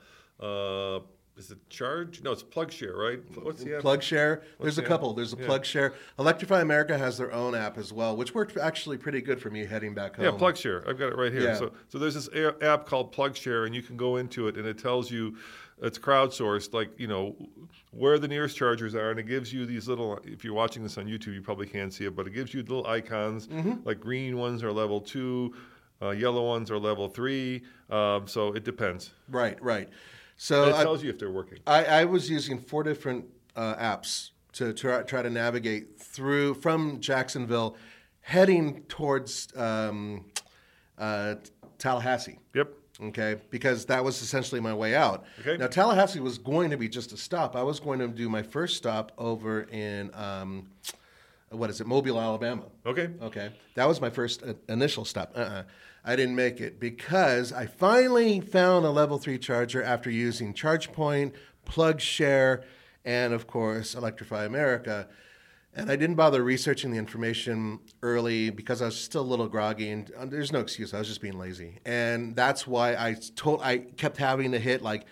[0.44, 1.00] uh,
[1.38, 2.22] is it Charge?
[2.24, 3.20] No, it's PlugShare, right?
[3.44, 3.82] What's the app?
[3.82, 4.88] plug PlugShare, there's a the app?
[4.90, 5.14] couple.
[5.14, 5.46] There's a Yeah.
[5.48, 5.94] PlugShare.
[6.20, 9.66] Electrify America has their own app as well, which worked actually pretty good for me
[9.66, 10.26] heading back home.
[10.26, 10.88] Yeah, PlugShare.
[10.88, 11.42] I've got it right here.
[11.44, 11.56] Yeah.
[11.56, 12.30] So, so there's this
[12.62, 15.38] app called PlugShare, and you can go into it, and it tells you
[15.80, 17.36] it's crowdsourced, like you know
[17.92, 20.20] where the nearest chargers are, and it gives you these little.
[20.24, 22.62] If you're watching this on YouTube, you probably can't see it, but it gives you
[22.62, 23.86] little icons, Mm-hmm.
[23.88, 25.54] like green ones are level two,
[26.02, 27.62] uh, yellow ones are level three.
[27.92, 29.12] Um, so it depends.
[29.30, 29.88] Right, right.
[30.38, 31.60] So it I, tells you if they're working.
[31.66, 37.00] I, I was using four different uh, apps to try, try to navigate through from
[37.00, 37.76] Jacksonville,
[38.22, 40.26] heading towards um,
[40.98, 41.36] uh,
[41.78, 42.40] Tallahassee.
[42.54, 42.70] Yep.
[43.00, 45.26] Okay, because that was essentially my way out.
[45.42, 45.56] Okay.
[45.58, 47.56] Now Tallahassee was going to be just a stop.
[47.56, 50.68] I was going to do my first stop over in um,
[51.50, 52.64] what is it, Mobile, Alabama.
[52.88, 53.10] Okay.
[53.22, 55.32] Okay, that was my first uh, initial stop.
[55.36, 55.64] Uh-uh.
[56.08, 61.34] I didn't make it because I finally found a level three charger after using ChargePoint,
[61.66, 62.64] PlugShare,
[63.04, 65.10] and of course Electrify America.
[65.76, 69.90] And I didn't bother researching the information early because I was still a little groggy,
[69.90, 70.94] and uh, there's no excuse.
[70.94, 74.82] I was just being lazy, and that's why I told I kept having to hit
[74.82, 75.06] like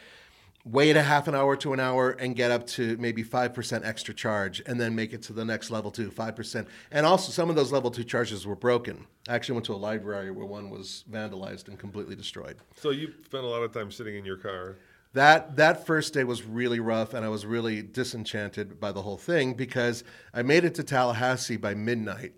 [0.65, 4.13] wait a half an hour to an hour and get up to maybe 5% extra
[4.13, 6.65] charge and then make it to the next level two, 5%.
[6.91, 9.05] And also, some of those level two charges were broken.
[9.29, 12.57] I actually went to a library where one was vandalized and completely destroyed.
[12.75, 14.77] So you spent a lot of time sitting in your car.
[15.13, 19.17] That, that first day was really rough, and I was really disenchanted by the whole
[19.17, 22.33] thing because I made it to Tallahassee by midnight.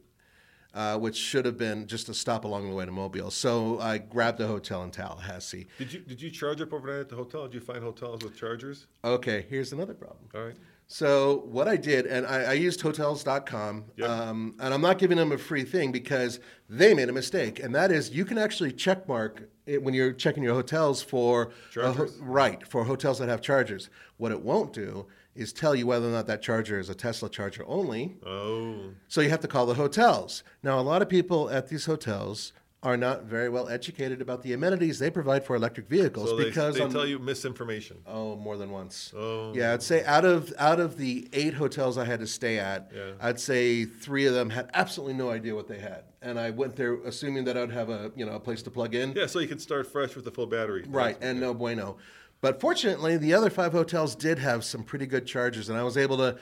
[0.74, 3.32] Uh, which should have been just a stop along the way to Mobile.
[3.32, 5.66] So I grabbed a hotel in Tallahassee.
[5.80, 7.44] Did you did you charge up overnight at the hotel?
[7.44, 8.86] Did you find hotels with chargers?
[9.04, 10.20] Okay, here's another problem.
[10.36, 10.56] All right.
[10.86, 14.10] So what I did, and I, I used Hotels.com, Yep.
[14.10, 17.74] um, and I'm not giving them a free thing because they made a mistake, and
[17.76, 21.52] that is you can actually checkmark it when you're checking your hotels for ho-
[21.94, 22.18] Chargers?
[22.22, 23.90] right for hotels that have chargers.
[24.18, 27.30] What it won't do is tell you whether or not that charger is a Tesla
[27.30, 30.44] charger only, Oh, so you have to call the hotels.
[30.64, 34.54] Now, a lot of people at these hotels are not very well educated about the
[34.54, 37.98] amenities they provide for electric vehicles so because they on- tell you misinformation.
[38.06, 39.12] Oh, more than once.
[39.18, 39.52] Oh.
[39.56, 42.92] Yeah, I'd say out of out of the eight hotels I had to stay at,
[42.96, 43.12] Yeah.
[43.20, 46.76] I'd say three of them had absolutely no idea what they had, and I went
[46.76, 49.14] there assuming that I'd have a you know a place to plug in.
[49.14, 50.86] Yeah, so you can start fresh with a full battery.
[50.88, 51.98] Right, and no bueno.
[52.42, 55.98] But fortunately, the other five hotels did have some pretty good chargers, and I was
[55.98, 56.38] able to.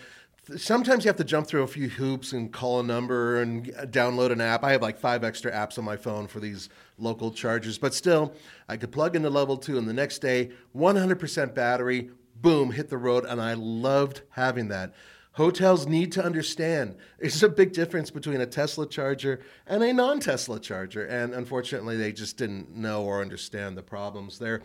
[0.58, 4.32] Sometimes you have to jump through a few hoops and call a number and download
[4.32, 4.64] an app.
[4.64, 8.36] I have like five extra apps on my phone for these local chargers, but still,
[8.70, 12.98] I could plug into level two, and the next day, 100% battery, boom, hit the
[12.98, 14.94] road, and I loved having that.
[15.36, 20.22] Hotels need to understand there's a big difference between a Tesla charger and a non
[20.22, 21.06] Tesla charger.
[21.08, 24.62] And unfortunately, they just didn't know or understand the problems there.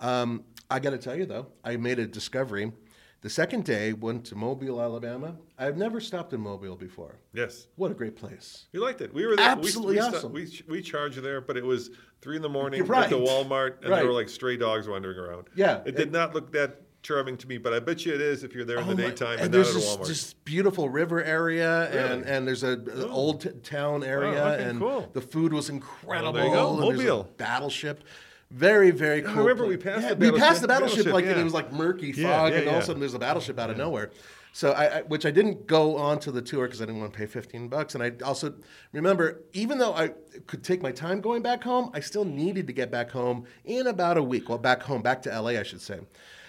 [0.00, 2.72] Um, I got to tell you, though, I made a discovery.
[3.20, 5.36] The second day, went to Mobile, Alabama.
[5.58, 7.16] I've never stopped in Mobile before.
[7.32, 7.68] Yes.
[7.76, 8.66] What a great place.
[8.72, 9.14] We liked it.
[9.14, 9.48] We were there.
[9.48, 10.32] Absolutely we, we, awesome.
[10.32, 13.16] we, we charged there, but it was three in the morning You're at the.
[13.16, 13.98] Walmart, and Right.
[14.00, 15.46] there were like stray dogs wandering around.
[15.54, 15.80] Yeah.
[15.86, 18.54] It did not look that charming to me, but I bet you it is if
[18.54, 20.06] you're there in oh the Oh my- daytime and, and not there's at Walmart.
[20.08, 22.32] this beautiful river area, and, Really?
[22.36, 23.08] and there's a, an oh.
[23.10, 25.08] old t- town area, okay, and cool.
[25.14, 26.32] the food was incredible.
[26.34, 27.30] There you go, and there's Mobile.
[27.38, 28.04] battleship.
[28.54, 29.32] Very, very cool.
[29.32, 31.52] I remember we passed Yeah, the we passed the battleship- battleship, like and it was
[31.52, 33.76] like murky fog, Yeah, yeah, and all of a sudden there's a battleship out of
[33.76, 34.12] nowhere.
[34.52, 37.12] So I, I which I didn't go on to the tour because I didn't want
[37.12, 38.54] to pay 15 bucks, and I also
[38.92, 40.12] remember even though I
[40.46, 43.88] could take my time going back home, I still needed to get back home in
[43.88, 44.48] about a week.
[44.48, 45.98] Well, back home, back to LA, I should say.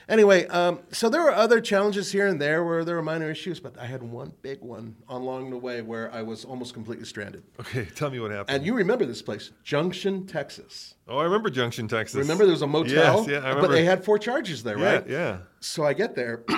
[0.08, 3.60] Anyway, um, so there were other challenges here and there where there were minor issues,
[3.60, 7.44] but I had one big one along the way where I was almost completely stranded.
[7.60, 8.56] okay, tell me what happened.
[8.56, 10.96] And you remember this place, Junction, Texas.
[11.08, 12.18] oh, I remember Junction, Texas.
[12.20, 14.94] Remember there was a motel, Yes, yeah, I but they had four charges there, yeah,
[14.94, 15.08] right?
[15.08, 15.38] yeah.
[15.60, 16.44] So I get there,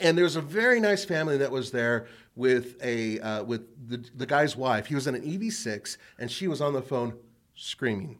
[0.00, 4.04] and there was a very nice family that was there with a uh, with the,
[4.16, 4.86] the guy's wife.
[4.86, 7.14] He was in an EV6, and she was on the phone
[7.54, 8.18] screaming.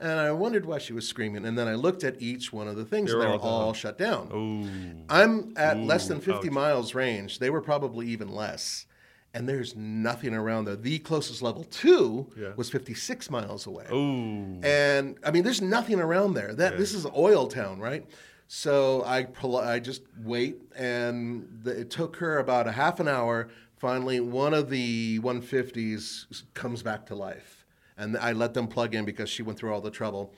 [0.00, 1.44] And I wondered why she was screaming.
[1.44, 3.62] And then I looked at each one of the things, They and they were all
[3.62, 4.30] all shut down.
[4.32, 5.04] Ooh.
[5.08, 6.52] I'm at less than 50 ouch.
[6.54, 7.38] miles range.
[7.40, 8.86] They were probably even less.
[9.34, 10.76] And there's nothing around there.
[10.76, 12.52] The closest level two Yeah.
[12.56, 13.86] was 56 miles away.
[13.92, 14.60] Ooh.
[14.62, 16.54] And I mean, there's nothing around there.
[16.54, 18.06] That this is an oil town, right?
[18.46, 19.26] So I
[19.60, 23.48] I just wait, and the, it took her about a half an hour.
[23.76, 27.57] Finally, one of the 150s comes back to life,
[27.98, 30.32] and I let them plug in because she went through all the trouble.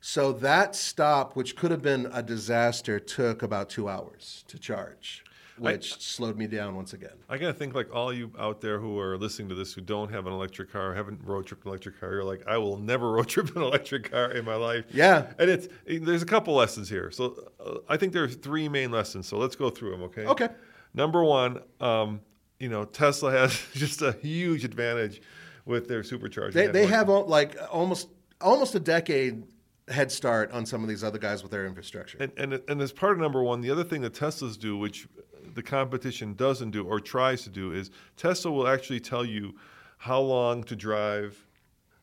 [0.00, 5.24] So that stop, which could have been a disaster, took about two hours to charge,
[5.58, 7.14] which slowed me down once again.
[7.28, 10.12] I gotta think like all you out there who are listening to this who don't
[10.12, 13.10] have an electric car, haven't road tripped an electric car, you're like, I will never
[13.12, 14.84] road trip an electric car in my life.
[14.92, 15.32] Yeah.
[15.38, 17.10] And it's there's a couple lessons here.
[17.10, 19.26] So uh, I think there are three main lessons.
[19.26, 20.26] So let's go through them, okay?
[20.26, 20.48] Okay.
[20.94, 22.20] Number one, um,
[22.60, 25.20] you know, Tesla has just a huge advantage
[25.68, 26.52] with their supercharger.
[26.52, 28.08] They, they have like almost
[28.40, 29.44] almost a decade
[29.88, 32.18] head start on some of these other guys with their infrastructure.
[32.18, 35.06] And, and and as part of number one, the other thing that Teslas do, which
[35.54, 39.54] the competition doesn't do or tries to do, is Tesla will actually tell you
[39.98, 41.46] how long to drive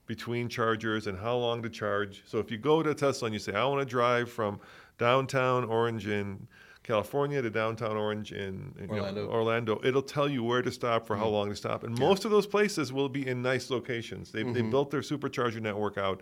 [0.06, 2.23] between chargers and how long to charge.
[2.28, 4.60] So if you go to Tesla and you say, I want to drive from
[4.99, 6.47] downtown Orange in
[6.85, 9.27] California to downtown Orange in, in, you know, Orlando.
[9.27, 11.33] Orlando, it'll tell you where to stop for how mm-hmm.
[11.33, 11.83] long to stop.
[11.83, 14.31] And most of those places will be in nice locations.
[14.31, 14.69] They, they mm-hmm.
[14.69, 16.21] built their supercharger network out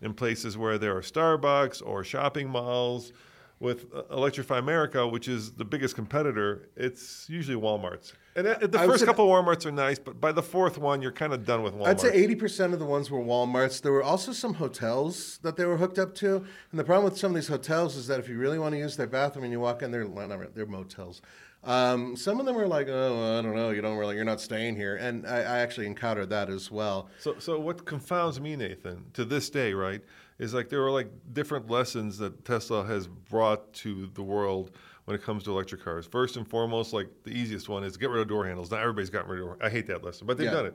[0.00, 3.12] in places where there are Starbucks or shopping malls.
[3.60, 8.12] With uh, Electrify America, which is the biggest competitor, it's usually Walmart's.
[8.36, 11.10] And uh, the I first couple Walmarts are nice, but by the fourth one, you're
[11.10, 11.88] kind of done with Walmart.
[11.88, 13.82] I'd say 80% of the ones were Walmarts.
[13.82, 16.36] There were also some hotels that they were hooked up to.
[16.70, 18.78] And the problem with some of these hotels is that if you really want to
[18.78, 21.20] use their bathroom and you walk in, they're, not they're motels.
[21.64, 24.40] Um, some of them are like, oh, I don't know, you don't really, you're not
[24.40, 24.96] staying here.
[24.96, 27.08] And I, I actually encountered that as well.
[27.18, 30.00] So, so what confounds me, Nathan, to this day, right,
[30.38, 34.70] is like there are like different lessons that Tesla has brought to the world
[35.04, 36.06] when it comes to electric cars.
[36.06, 38.70] First and foremost, like the easiest one is get rid of door handles.
[38.70, 39.58] Not everybody's gotten rid of door.
[39.60, 40.52] I hate that lesson, but they've Yeah.
[40.52, 40.74] done it.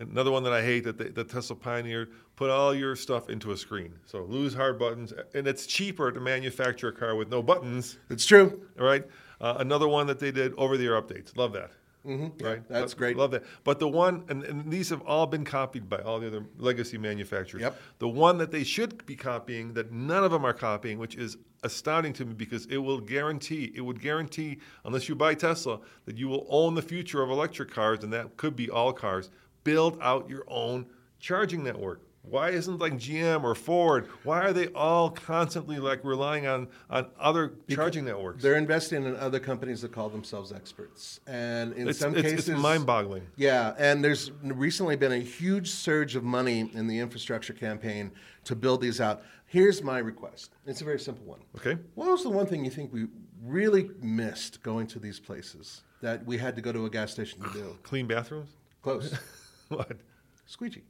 [0.00, 3.52] Another one that I hate that, they, that Tesla pioneered: put all your stuff into
[3.52, 3.94] a screen.
[4.06, 8.26] So lose hard buttons, and it's cheaper to manufacture a car with no buttons It's
[8.26, 8.66] true.
[8.80, 9.04] all right.
[9.40, 11.36] Uh, another one that they did over the air updates.
[11.36, 11.70] Love that.
[12.06, 12.44] Mm-hmm.
[12.44, 13.16] Right, that's Lo- great.
[13.16, 13.44] Love that.
[13.64, 16.98] But the one, and, and these have all been copied by all the other legacy
[16.98, 17.62] manufacturers.
[17.62, 17.80] Yep.
[17.98, 21.38] The one that they should be copying, that none of them are copying, which is
[21.62, 26.18] astounding to me because it will guarantee, it would guarantee, unless you buy Tesla, that
[26.18, 29.30] you will own the future of electric cars, and that could be all cars.
[29.64, 30.86] Build out your own
[31.18, 32.02] charging network.
[32.28, 34.08] Why isn't like GM or Ford?
[34.22, 38.42] Why are they all constantly like relying on on other charging networks?
[38.42, 42.48] They're investing in other companies that call themselves experts, and in It's, some it's, cases,
[42.48, 43.26] it's mind-boggling.
[43.36, 48.10] Yeah, and there's recently been a huge surge of money in the infrastructure campaign
[48.44, 49.22] to build these out.
[49.46, 50.56] Here's my request.
[50.66, 51.40] It's a very simple one.
[51.56, 51.78] Okay.
[51.94, 53.06] What was the one thing you think we
[53.42, 57.40] really missed going to these places that we had to go to a gas station
[57.42, 57.78] to do?
[57.82, 58.50] Clean bathrooms?
[58.82, 59.14] Close.
[59.68, 59.92] what?
[60.46, 60.82] Squeegee.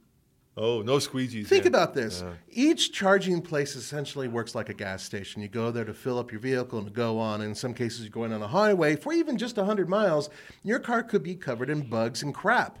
[0.57, 1.47] Oh, no squeegees.
[1.47, 1.69] Think yeah.
[1.69, 2.23] about this.
[2.49, 5.41] Each charging place essentially works like a gas station.
[5.41, 7.41] You go there to fill up your vehicle and to go on.
[7.41, 10.29] In some cases, you're going on a highway for even just 100 miles.
[10.63, 12.79] Your car could be covered in bugs and crap.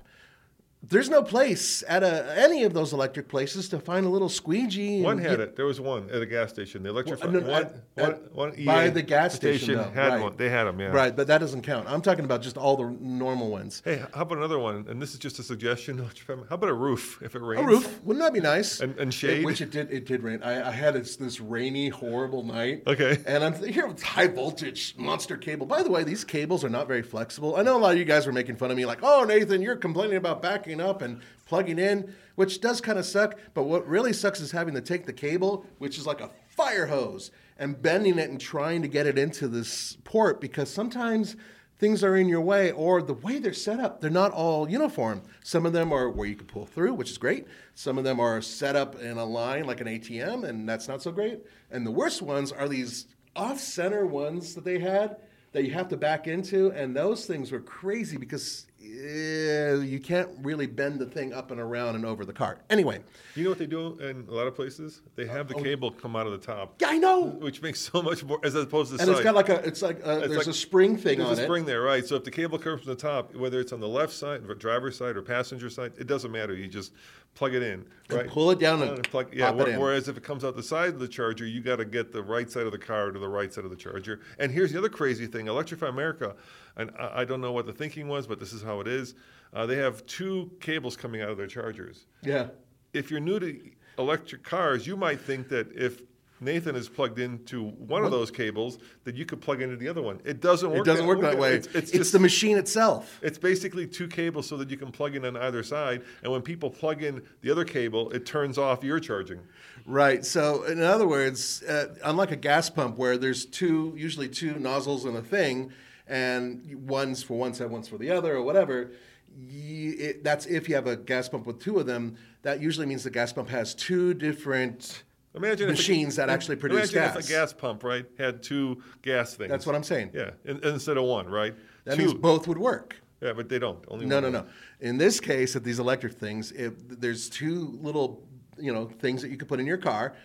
[0.89, 5.01] There's no place at a, any of those electric places to find a little squeegee.
[5.01, 5.55] One had get- it.
[5.55, 6.83] There was one at a gas station.
[6.83, 10.09] The electric Well, no, one, at- one, at- one by the gas station, though, had
[10.13, 10.21] right.
[10.21, 10.35] one.
[10.37, 10.87] They had them, yeah.
[10.87, 11.87] Right, but that doesn't count.
[11.89, 13.81] I'm talking about just all the normal ones.
[13.83, 14.85] Hey, how about another one?
[14.87, 15.97] And this is just a suggestion.
[16.27, 17.61] How about a roof if it rains?
[17.63, 18.79] A roof, wouldn't that be nice?
[18.79, 19.45] And- and It- shade?
[19.45, 19.91] which it did.
[19.91, 20.41] It did rain.
[20.43, 22.83] I, I had this, this rainy, horrible night.
[22.85, 23.17] Okay.
[23.25, 25.65] And I'm here with high voltage monster cable.
[25.65, 27.55] By the way, these cables are not very flexible.
[27.55, 29.61] I know a lot of you guys were making fun of me, like, "Oh, Nathan,
[29.61, 33.37] you're complaining about backing up and plugging in," which does kind of suck.
[33.53, 36.87] But what really sucks is having to take the cable, which is like a fire
[36.87, 41.35] hose, and bending it and trying to get it into this port because sometimes
[41.77, 45.21] things are in your way or the way they're set up they're not all uniform
[45.43, 48.19] some of them are where you can pull through which is great some of them
[48.19, 51.39] are set up in a line like an atm and that's not so great
[51.71, 55.17] and the worst ones are these off-center ones that they had
[55.51, 60.67] that you have to back into and those things were crazy because you can't really
[60.67, 62.99] bend the thing up and around and over the cart anyway
[63.35, 65.01] You know what they do in a lot of places?
[65.15, 65.57] They have Oh.
[65.57, 66.75] the cable come out of the top.
[66.79, 69.23] yeah i know Which makes so much more, as opposed to the and it's side.
[69.23, 71.41] got like a it's like a, It's there's like- a spring thing There's on a
[71.41, 72.05] it spring there, right?
[72.05, 74.97] So if the cable comes from the top, whether it's on the left side, driver's
[74.97, 76.53] side, or passenger side, it doesn't matter.
[76.55, 76.91] You just
[77.35, 78.27] plug it in, right?
[78.27, 79.27] pull it down and Uh, plug.
[79.33, 79.51] Yeah.
[79.51, 79.79] pop it in.
[79.79, 82.23] Whereas if it comes out the side of the charger, you got to get the
[82.23, 84.21] right side of the car to the right side of the charger.
[84.39, 86.35] And here's the other crazy thing: Electrify America,
[86.77, 89.13] and I, I don't know what the thinking was, but this is how it is.
[89.53, 92.07] Uh, they have two cables coming out of their chargers.
[92.23, 92.47] yeah
[92.93, 93.59] If you're new to
[93.97, 96.01] electric cars, you might think that if
[96.45, 100.01] Nathan is plugged into one of those cables, that you could plug into the other
[100.01, 100.21] one.
[100.23, 100.79] It doesn't work.
[100.79, 104.07] it doesn't work that way It's, it's, it's just, the machine itself it's basically two
[104.07, 106.03] cables so that you can plug in on either side.
[106.23, 109.41] And when people plug in the other cable, it turns off your charging.
[109.85, 110.25] Right.
[110.25, 115.05] So, in other words, uh, unlike a gas pump where there's two, usually two nozzles
[115.05, 115.71] in a thing,
[116.07, 118.91] and one's for one side, one's for the other, or whatever.
[119.37, 122.15] You, it, that's if you have a gas pump with two of them.
[122.43, 125.03] That usually means the gas pump has two different
[125.35, 127.15] Imagine if a- machines that actually produce imagine gas.
[127.17, 129.49] if a gas pump, right, had two gas things.
[129.49, 130.11] That's what I'm saying.
[130.13, 131.53] Yeah, in, instead of one, right?
[131.85, 132.05] That two.
[132.05, 132.97] means both would work.
[133.21, 133.83] Yeah, but they don't.
[133.87, 134.47] Only No, one no, no.
[134.81, 138.27] In this case, at these electric things, if there's two little,
[138.59, 140.15] you know, things that you could put in your car,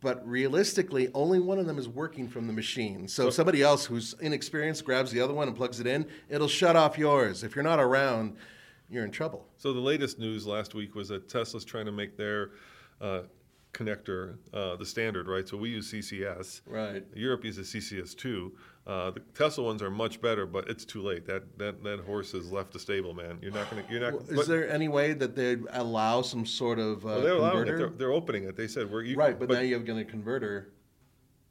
[0.00, 3.06] but realistically, only one of them is working from the machine.
[3.06, 6.48] So if somebody else who's inexperienced grabs the other one and plugs it in, it'll
[6.48, 7.44] shut off yours.
[7.44, 8.36] If you're not around,
[8.88, 9.46] you're in trouble.
[9.56, 12.50] So the latest news last week was that Tesla's trying to make their
[13.00, 13.22] uh,
[13.72, 15.48] connector uh, the standard, right?
[15.48, 16.62] So we use CCS.
[16.66, 17.04] Right.
[17.14, 18.50] Europe uses CCS2.
[18.86, 21.26] Uh, the Tesla ones are much better, but it's too late.
[21.26, 23.38] That that, that horse has left the stable, man.
[23.40, 23.84] You're not gonna.
[23.88, 24.22] You're not.
[24.22, 27.68] Is but- there any way that they'd allow some sort of uh, well, they're allowing
[27.68, 27.76] it.
[27.76, 28.56] They're, they're opening it.
[28.56, 30.72] They said we're you, right, but, now you're going to converter.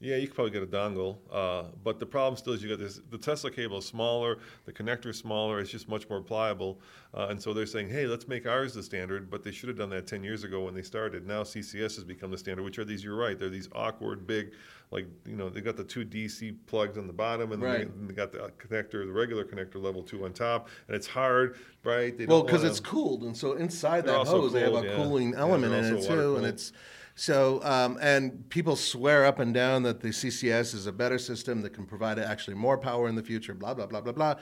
[0.02, 2.80] Yeah, you could probably get a dongle, uh, but the problem still is you got
[2.80, 3.02] this.
[3.10, 5.60] The Tesla cable is smaller, the connector is smaller.
[5.60, 6.80] It's just much more pliable,
[7.14, 9.78] uh, and so they're saying, "Hey, let's make ours the standard." But they should have
[9.78, 11.28] done that ten years ago when they started.
[11.28, 13.04] Now CCS has become the standard, which are these.
[13.04, 13.38] You're right.
[13.38, 14.54] They're these awkward, big,
[14.92, 17.86] like you know, they got the two DC plugs on the bottom, and Right.
[18.00, 21.58] they, they got the connector, the regular connector level two on top, and it's hard,
[21.84, 22.18] right?
[22.18, 24.96] They Well, because it's cooled, and so inside that hose they have a yeah.
[24.96, 26.72] cooling Yeah, element in it too, and it's
[27.20, 27.62] so.
[27.64, 31.72] Um, and people swear up and down that the CCS is a better system that
[31.72, 33.54] can provide actually more power in the future.
[33.54, 34.36] Blah blah blah blah blah.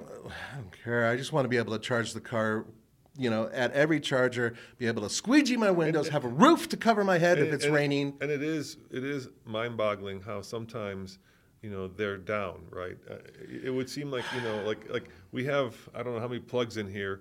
[0.00, 1.08] I don't care.
[1.08, 2.66] I just want to be able to charge the car.
[3.16, 6.76] You know, at every charger, be able to squeegee my windows, have a roof to
[6.76, 8.14] cover my head if it's and- raining.
[8.20, 11.18] And it is it is mind-boggling how sometimes
[11.62, 12.66] you know they're down.
[12.70, 12.96] Right?
[13.08, 13.16] Uh,
[13.48, 16.40] it would seem like you know like like we have I don't know how many
[16.40, 17.20] plugs in here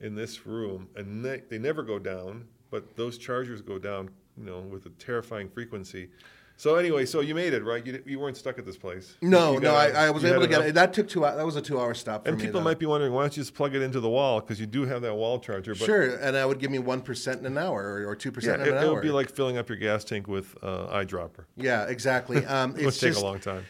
[0.00, 4.10] in this room, and they, they never go down, but those chargers go down.
[4.38, 6.08] You know, with a terrifying frequency.
[6.56, 7.84] So anyway, so you made it, right?
[7.86, 9.16] You, you weren't stuck at this place.
[9.22, 10.74] No, You no, I, I was able to get enough- it.
[10.74, 11.20] That took two.
[11.20, 12.64] That was a two-hour stop for And people though.
[12.64, 14.40] might be wondering, why don't you just plug it into the wall?
[14.40, 15.74] Because you do have that wall charger.
[15.74, 18.60] But sure, and that would give me one percent in an hour or two percent
[18.60, 18.92] it, in an it hour.
[18.92, 21.46] would be like filling up your gas tank with uh, eyedropper.
[21.56, 22.44] yeah, exactly.
[22.46, 23.64] Um, It would take just a long time.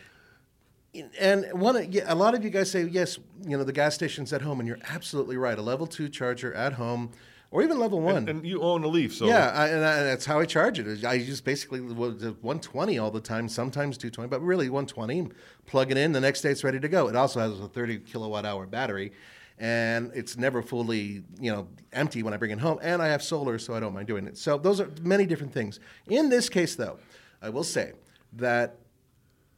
[1.21, 3.19] and one, yeah, a lot of you guys say yes.
[3.47, 5.57] You know, the gas station's at home, and you're absolutely right.
[5.57, 7.13] A level two charger at home,
[7.51, 8.29] or even level one.
[8.29, 10.79] And you own a Leaf, so yeah, I, and, I, and that's how I charge
[10.79, 11.05] it.
[11.05, 15.29] I use basically 120 all the time, sometimes 220, but really 120.
[15.67, 17.09] Plug it in, the next day it's ready to go.
[17.09, 19.13] It also has a 30 kilowatt hour battery,
[19.59, 22.79] and it's never fully you know empty when I bring it home.
[22.83, 24.39] And I have solar, so I don't mind doing it.
[24.39, 25.81] So those are many different things.
[26.09, 26.99] In this case, though,
[27.43, 27.93] I will say
[28.35, 28.77] that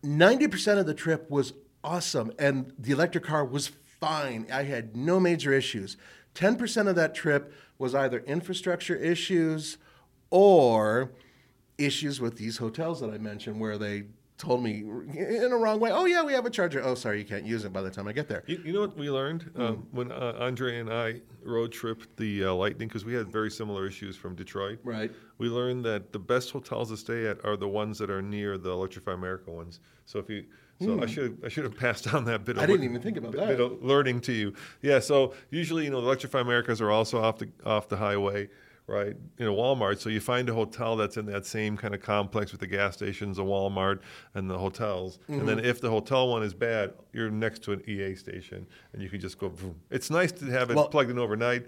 [0.05, 1.53] 90% of the trip was
[1.84, 3.70] awesome and the electric car was
[4.01, 4.47] fine.
[4.53, 5.97] I had no major issues.
[6.34, 7.53] 10% of that trip
[7.83, 9.76] was either infrastructure issues
[10.30, 11.11] or
[11.78, 14.05] issues with these hotels that I mentioned where they
[14.39, 14.85] told me
[15.16, 16.80] in a wrong way, oh, yeah, we have a charger.
[16.83, 18.45] Oh, sorry, you can't use it by the time I get there.
[18.47, 19.62] You, you know what we learned Hmm.
[19.62, 23.51] um, when uh, Andre and I road tripped the uh, Lightning because we had very
[23.51, 24.78] similar issues from Detroit.
[24.85, 25.11] Right.
[25.39, 28.59] We learned that the best hotels to stay at are the ones that are near
[28.59, 29.80] the Electrify America ones.
[30.07, 30.45] So if you,
[30.85, 32.57] so I should I should have passed on that bit.
[32.57, 32.64] Of Hmm.
[32.64, 33.49] I didn't even think about that.
[33.49, 34.53] Bit of learning to you.
[34.80, 34.99] Yeah.
[35.01, 38.49] So usually, you know, the Electrify Americas are also off the off the highway.
[38.89, 40.01] Right, You know, Walmart.
[40.01, 42.95] So you find a hotel that's in that same kind of complex with the gas
[42.95, 44.01] stations, a Walmart,
[44.35, 45.20] and the hotels.
[45.28, 45.47] And Mm-hmm.
[45.47, 49.09] then if the hotel one is bad, you're next to an EA station, and you
[49.09, 49.49] can just go.
[49.51, 49.76] Vroom.
[49.91, 51.64] It's nice to have it Well- plugged in overnight,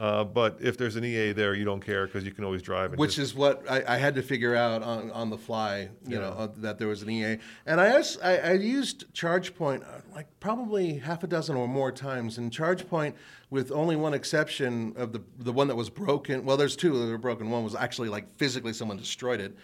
[0.00, 2.90] uh, but if there's an EA there, you don't care because you can always drive.
[2.90, 5.88] And Which just- is what I, I had to figure out on, on the fly,
[6.06, 7.38] you know, uh, that there was an EA.
[7.64, 11.92] And I, asked, I, I used ChargePoint uh, like probably half a dozen or more
[11.92, 12.38] times.
[12.38, 13.14] And ChargePoint,
[13.50, 17.06] with only one exception of the, the one that was broken, well, there's two that
[17.06, 17.50] were broken.
[17.50, 19.56] One was actually like physically someone destroyed it.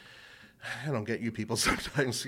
[0.87, 2.25] I don't get you people sometimes.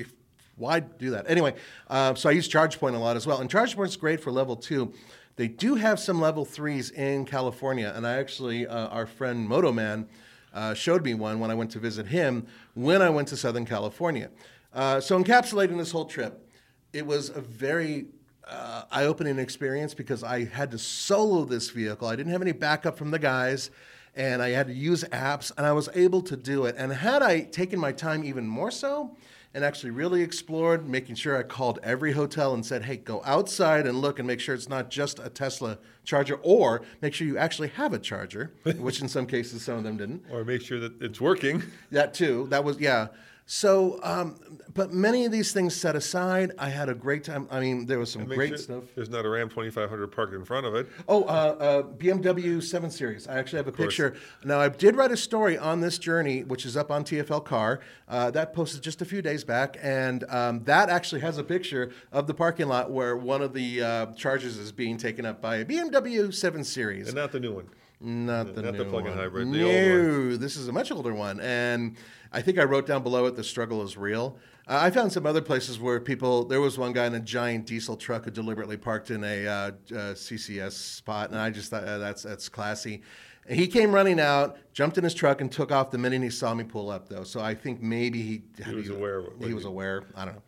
[0.57, 1.31] Why do that?
[1.31, 1.55] Anyway,
[1.89, 3.41] uh, so I use ChargePoint a lot as well.
[3.41, 4.93] And ChargePoint's great for level two.
[5.37, 7.93] They do have some level threes in California.
[7.95, 10.07] And I actually, uh, our friend Motoman
[10.53, 13.65] uh, showed me one when I went to visit him when I went to Southern
[13.65, 14.31] California.
[14.75, 16.49] Uh, so, encapsulating this whole trip,
[16.93, 18.07] it was a very
[18.47, 22.09] uh, eye opening experience because I had to solo this vehicle.
[22.09, 23.71] I didn't have any backup from the guys
[24.15, 26.75] and I had to use apps, and I was able to do it.
[26.77, 29.17] And had I taken my time even more so,
[29.55, 33.87] and actually really explored, making sure I called every hotel and said, "Hey, go outside
[33.87, 37.37] and look and make sure it's not just a Tesla charger, or make sure you
[37.39, 40.25] actually have a charger," which in some cases some of them didn't.
[40.31, 41.63] or make sure that it's working.
[41.91, 42.47] That too.
[42.51, 43.09] That was yeah.
[43.47, 44.37] So, um,
[44.73, 47.49] but many of these things set aside, I had a great time.
[47.51, 48.85] I mean, there was some great sure stuff.
[48.95, 50.89] There's not a Ram 2500 parked in front of it.
[51.09, 53.27] Oh, uh, uh, BMW 7 Series.
[53.27, 54.15] I actually have a picture.
[54.45, 57.81] Now, I did write a story on this journey, which is up on TFL Car.
[58.09, 61.91] Uh, that posted just a few days back, and um, that actually has a picture
[62.13, 65.57] of the parking lot where one of the uh, chargers is being taken up by
[65.57, 67.09] a BMW 7 Series.
[67.09, 67.69] And not the new one.
[68.03, 69.19] Not the Not the plug-in one.
[69.19, 71.97] hybrid, No, the old this is a much older one, and
[72.33, 74.39] I think I wrote down below it the struggle is real.
[74.67, 76.45] Uh, I found some other places where people.
[76.45, 79.51] There was one guy in a giant diesel truck who deliberately parked in a uh,
[79.51, 79.71] uh,
[80.15, 83.03] CCS spot, and I just thought uh, that's that's classy.
[83.47, 86.31] And he came running out, jumped in his truck, and took off the minute he
[86.31, 87.09] saw me pull up.
[87.09, 90.05] Though, so I think maybe he He was aware of it, He wasn't aware.
[90.15, 90.43] I don't know.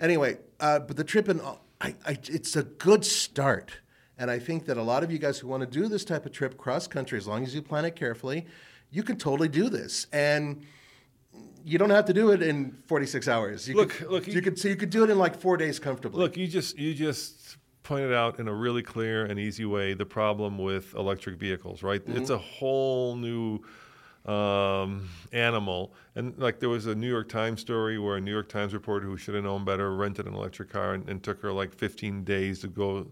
[0.00, 1.40] Anyway, uh, but the trip and
[1.80, 3.80] I, I, it's a good start.
[4.18, 6.24] And I think that a lot of you guys who want to do this type
[6.24, 8.46] of trip cross country, as long as you plan it carefully,
[8.90, 10.06] you can totally do this.
[10.12, 10.64] And
[11.64, 13.68] you don't have to do it in 46 hours.
[13.68, 15.56] You Look, could, look, you, you- could so you could do it in like four
[15.56, 16.20] days comfortably.
[16.20, 20.06] Look, you just you just pointed out in a really clear and easy way the
[20.06, 22.04] problem with electric vehicles, right?
[22.04, 22.16] Mm-hmm.
[22.16, 23.60] It's a whole new
[24.24, 25.92] um, animal.
[26.14, 29.06] And like there was a New York Times story where a New York Times reporter
[29.06, 32.24] who should have known better rented an electric car and, and took her like 15
[32.24, 33.06] days to go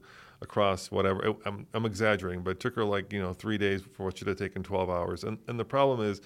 [0.44, 1.26] across whatever.
[1.26, 4.18] It- I'm, I'm exaggerating, but it took her like you know three days for what
[4.18, 5.24] should have taken 12 hours.
[5.24, 6.20] And and the problem is.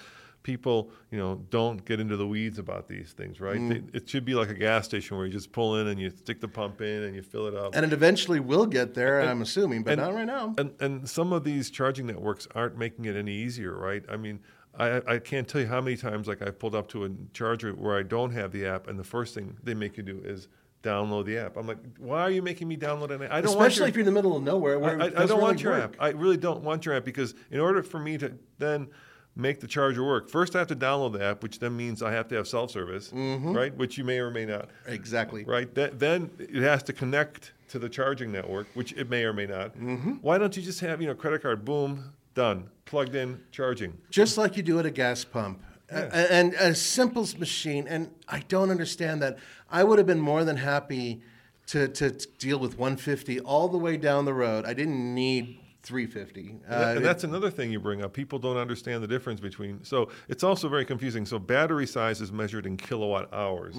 [0.44, 3.58] People, you know, don't get into the weeds about these things, right?
[3.58, 3.68] Mm.
[3.92, 6.08] They, it should be like a gas station where you just pull in and you
[6.10, 7.74] stick the pump in and you fill it up.
[7.74, 10.54] and it eventually will get there, I'm assuming, but and- not right now.
[10.56, 14.02] And and some of these charging networks aren't making it any easier, right?
[14.08, 14.38] I mean,
[14.78, 17.72] I I can't tell you how many times like I've pulled up to a charger
[17.72, 20.48] where I don't have the app, and the first thing they make you do is
[20.82, 21.56] download the app.
[21.56, 23.32] I'm like, why are you making me download an app?
[23.32, 24.78] I don't want Especially your, if you're in the middle of nowhere.
[24.78, 25.84] Where I, I- I don't want your work.
[25.84, 25.96] app.
[25.98, 28.88] I really don't want your app because in order for me to then
[29.34, 32.12] make the charger work, first I have to download the app, which then means I
[32.12, 33.52] have to have self service, Mm-hmm.
[33.52, 33.76] right?
[33.76, 34.68] Which you may or may not.
[34.86, 35.44] Exactly.
[35.44, 35.72] Right.
[35.74, 39.46] Th- then it has to connect to the charging network, which it may or may
[39.46, 39.76] not.
[39.76, 40.12] Mm-hmm.
[40.22, 41.64] Why don't you just have you know credit card?
[41.64, 43.98] Boom, done, plugged in, charging.
[44.10, 45.62] Just like you do at a gas pump.
[45.90, 47.86] A- and a simple machine.
[47.88, 49.38] And I don't understand that.
[49.70, 51.20] I would have been more than happy
[51.68, 54.64] to, to, to deal with 150 all the way down the road.
[54.64, 56.40] I didn't need 350.
[56.66, 58.12] And, Uh, and that's another thing you bring up.
[58.12, 59.84] People don't understand the difference between.
[59.84, 61.26] So it's also very confusing.
[61.26, 63.76] So battery size is measured in kilowatt hours.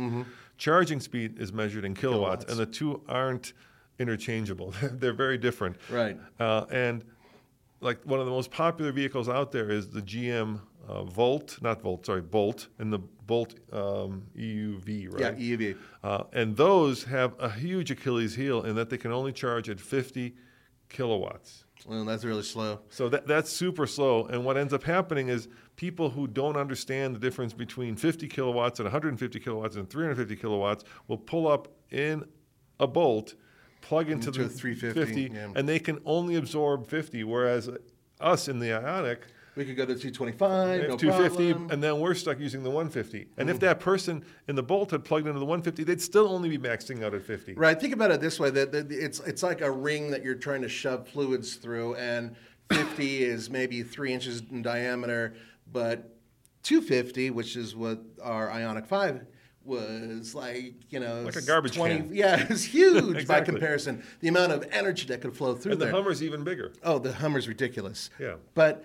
[0.57, 3.53] Charging speed is measured in kilowatts, and the two aren't
[3.97, 4.73] interchangeable.
[4.81, 5.77] They're very different.
[5.89, 6.17] Right.
[6.39, 7.03] Uh, and
[7.81, 11.81] like one of the most popular vehicles out there is the GM uh, Volt, not
[11.81, 15.37] Volt, sorry, Bolt, and the Bolt um, EUV, right?
[15.37, 15.77] yeah, EV.
[16.03, 19.79] Uh, and those have a huge Achilles heel in that they can only charge at
[19.79, 20.33] 50
[20.89, 21.65] kilowatts.
[21.85, 22.79] Well, that's really slow.
[22.89, 24.25] So that, that's super slow.
[24.25, 28.79] And what ends up happening is people who don't understand the difference between 50 kilowatts
[28.79, 32.25] and 150 kilowatts and 350 kilowatts will pull up in
[32.79, 33.35] a bolt,
[33.81, 35.49] plug into, Into the a 350, yeah.
[35.55, 37.23] and they can only absorb 50.
[37.25, 37.69] Whereas
[38.19, 39.19] us in the Ioniq,
[39.59, 41.69] We could go to 225, no 250, problem.
[41.71, 43.27] and then we're stuck using the 150.
[43.35, 43.51] And Mm.
[43.51, 46.57] if that person in the bolt had plugged into the 150, they'd still only be
[46.57, 47.55] maxing out at 50.
[47.55, 47.77] Right.
[47.77, 50.61] Think about it this way: that that it's it's like a ring that you're trying
[50.61, 52.37] to shove fluids through, and
[52.71, 55.33] 50 is maybe three inches in diameter,
[55.69, 56.15] but
[56.63, 59.25] 250, which is what our Ioniq 5
[59.65, 62.09] was like, you know, Like a garbage can.
[62.13, 64.03] Yeah, it's huge by comparison.
[64.21, 65.93] The amount of energy that could flow through And the there.
[65.93, 66.71] Hummer's even bigger.
[66.81, 68.09] Oh, the Hummer's ridiculous.
[68.17, 68.35] Yeah.
[68.55, 68.83] But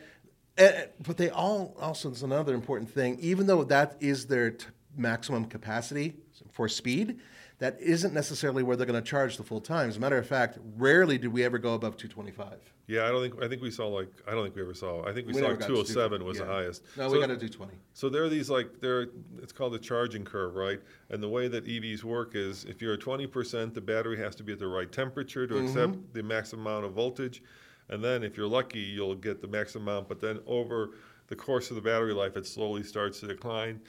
[0.59, 0.69] uh,
[1.01, 3.19] but they all also is another important thing.
[3.21, 6.15] Even though that is their t- maximum capacity
[6.51, 7.19] for speed,
[7.59, 9.89] that isn't necessarily where they're going to charge the full time.
[9.89, 12.59] As a matter of fact, rarely do we ever go above 225.
[12.87, 15.03] Yeah, I don't think I think we saw like I don't think we ever saw.
[15.07, 16.45] I think we, We saw like 207 was yeah.
[16.45, 16.83] the highest.
[16.99, 17.73] No, so, we got to do 20.
[17.95, 19.07] So there are these like there.
[19.43, 20.81] It's called the charging curve, right?
[21.09, 24.43] And the way that EVs work is if you're at 20%, the battery has to
[24.43, 27.43] be at the right temperature to accept the maximum amount of voltage,
[27.89, 30.09] and then if you're lucky, you'll get the maximum amount.
[30.09, 30.91] But then over
[31.28, 33.80] the course of the battery life, it slowly starts to decline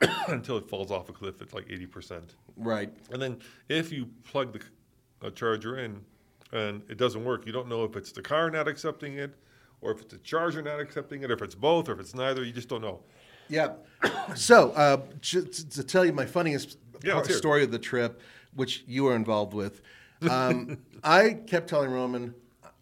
[0.28, 2.22] until it falls off a cliff at like 80%.
[2.56, 2.92] Right.
[3.10, 3.38] And then
[3.68, 4.60] if you plug the
[5.22, 6.00] a charger in
[6.52, 9.34] and it doesn't work, you don't know if it's the car not accepting it
[9.80, 12.14] or if it's the charger not accepting it, or if it's both, or if it's
[12.14, 12.44] neither.
[12.44, 13.00] You just don't know.
[13.48, 13.72] Yeah.
[14.34, 17.40] so, uh, to tell you my funniest Yeah, part- let's hear it.
[17.40, 18.20] story of the trip,
[18.54, 19.80] which you were involved with,
[20.28, 22.34] um, I kept telling Roman,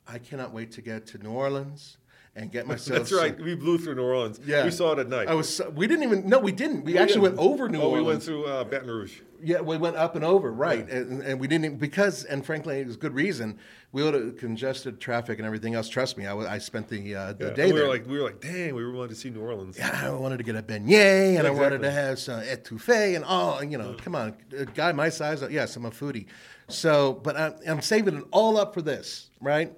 [0.09, 1.99] I cannot wait to get to New Orleans
[2.35, 2.99] and get myself.
[2.99, 3.39] That's right.
[3.39, 4.41] We blew through New Orleans.
[4.47, 5.29] Yeah, We saw it at night.
[5.29, 5.61] I was.
[5.75, 6.29] We didn't even.
[6.29, 6.85] No, we didn't.
[6.85, 8.05] We actually went over New oh, Orleans.
[8.05, 9.21] we went through uh, Baton Rouge.
[9.43, 10.89] Yeah, we went up and over, right?
[10.89, 13.59] And, and we didn't even- because, and frankly, it was good reason.
[13.93, 15.89] We would have congested traffic and everything else.
[15.89, 17.55] Trust me, I, I spent the uh, the Yeah.
[17.55, 17.85] day we there.
[17.85, 19.79] were like, we were like, dang, we wanted to see New Orleans.
[19.79, 23.25] Yeah, I wanted to get a beignet and I wanted to have some etouffee and
[23.25, 26.27] all, you know, come on, a guy my size, yes, I'm a foodie.
[26.69, 29.73] So, but I'm, I'm saving it all up for this, right?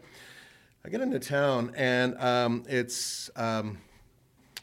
[0.84, 3.78] I get into town and um, it's um,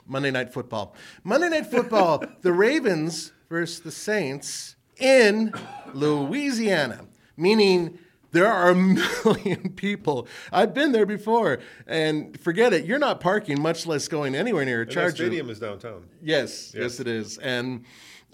[0.07, 0.95] Monday Night Football.
[1.23, 5.53] Monday Night Football, the Ravens versus the Saints in
[5.93, 7.05] Louisiana,
[7.35, 7.99] meaning
[8.31, 8.75] there are a
[9.25, 10.27] million people.
[10.51, 14.81] I've been there before, and forget it, you're not parking, much less going anywhere near
[14.81, 15.15] a charger.
[15.17, 16.07] stadium is downtown.
[16.21, 16.99] Yes, yes, Yes.
[16.99, 17.37] it is.
[17.37, 17.85] And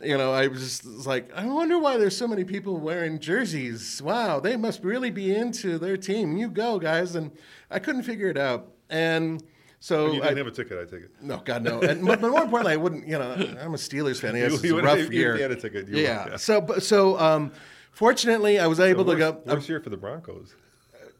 [0.04, 3.20] you know, I was just was like, I wonder why there's so many people wearing
[3.20, 4.02] jerseys.
[4.02, 6.38] Wow, they must really be into their team.
[6.38, 7.16] You go, guys.
[7.16, 7.32] And
[7.70, 8.72] I couldn't figure it out.
[8.90, 9.44] And
[9.80, 11.12] so You I, didn't have a ticket, I take it.
[11.22, 11.82] no, God no.
[11.82, 13.08] And but, but more importantly, I wouldn't.
[13.08, 14.36] You know, I'm a Steelers fan.
[14.36, 15.38] Yes, it's a rough if you year.
[15.38, 16.30] had a ticket, you yeah.
[16.30, 16.38] yeah.
[16.38, 17.52] So, so um,
[17.92, 19.54] fortunately, I was able to worst, go.
[19.54, 20.56] worst year for the Broncos.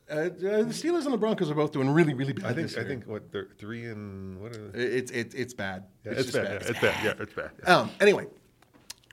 [0.10, 2.46] Uh, uh, the Steelers and the Broncos are both doing really, really bad.
[2.46, 4.84] I think I think what they're three and what are they?
[4.84, 5.86] it's it's it's bad.
[6.06, 6.62] Yeah, it's, just bad.
[6.62, 7.04] Yeah, it's bad.
[7.04, 7.52] Yeah, it's bad.
[7.64, 7.78] yeah.
[7.78, 8.28] Um, anyway,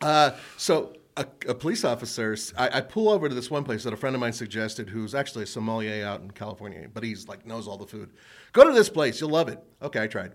[0.00, 3.92] uh, so a, a police officer, I, I pull over to this one place that
[3.92, 7.44] a friend of mine suggested, who's actually a sommelier out in California, but he's like
[7.46, 8.10] knows all the food.
[8.52, 9.62] Go to this place, you'll love it.
[9.82, 10.32] Okay, I tried.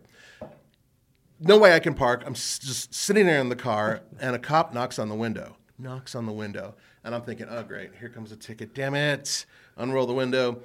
[1.39, 2.23] No way I can park.
[2.25, 5.57] I'm s- just sitting there in the car, and a cop knocks on the window.
[5.77, 8.73] Knocks on the window, and I'm thinking, oh great, here comes a ticket.
[8.73, 9.45] Damn it!
[9.75, 10.61] Unroll the window.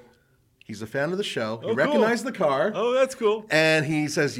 [0.63, 1.57] He's a fan of the show.
[1.57, 1.75] He Oh, cool.
[1.75, 2.71] recognized the car.
[2.73, 3.45] Oh, that's cool.
[3.49, 4.39] And he says,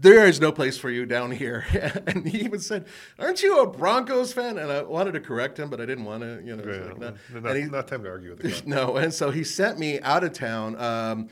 [0.00, 1.64] There is no place for you down here.
[2.06, 2.86] and he even said,
[3.18, 4.58] Aren't you a Broncos fan?
[4.58, 6.64] And I wanted to correct him, but I didn't want to, you know.
[6.64, 7.40] Yeah, like, no.
[7.40, 8.60] not, And he- not time to argue with the guy.
[8.66, 11.28] no, and so he sent me out of town, um,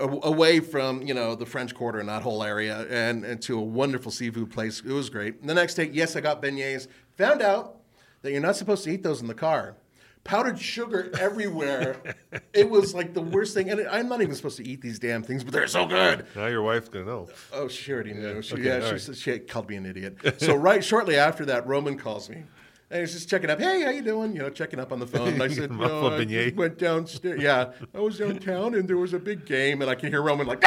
[0.00, 3.62] away from you know the French Quarter and that whole area, and, and to a
[3.62, 4.80] wonderful seafood place.
[4.80, 5.40] It was great.
[5.40, 6.88] And the next day, yes, I got beignets.
[7.18, 7.76] Found out
[8.22, 9.76] that you're not supposed to eat those in the car.
[10.24, 11.96] Powdered sugar everywhere.
[12.54, 13.70] it was like the worst thing.
[13.70, 16.24] And I'm not even supposed to eat these damn things, but they're so good.
[16.34, 17.28] Now your wife's gonna know.
[17.52, 18.40] Oh, she already knew.
[18.40, 19.16] She, okay, yeah, she, right.
[19.16, 20.16] she called me an idiot.
[20.40, 22.42] So right shortly after that, Roman calls me.
[22.90, 23.60] And he's just checking up.
[23.60, 24.34] Hey, how you doing?
[24.34, 25.28] You know, checking up on the phone.
[25.28, 26.54] And I said, no, I beignet.
[26.56, 27.42] went downstairs.
[27.42, 30.46] Yeah, I was downtown and there was a big game, and I can hear Roman
[30.46, 30.62] like,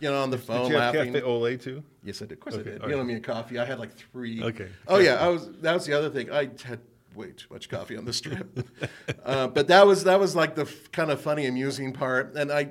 [0.00, 1.12] you know, on the phone Did you have laughing.
[1.14, 1.82] Cafe Ole too?
[2.04, 2.32] Yes, I did.
[2.32, 2.82] Of course, I Okay, did.
[2.82, 3.58] all You know me a coffee.
[3.58, 4.42] I had like three.
[4.42, 4.68] Okay.
[4.88, 5.50] Oh yeah, I was.
[5.60, 6.30] That was the other thing.
[6.30, 6.80] I had
[7.16, 8.68] way too much coffee on this trip.
[9.24, 12.34] uh, but that was that was like the f- kind of funny, amusing part.
[12.34, 12.70] And I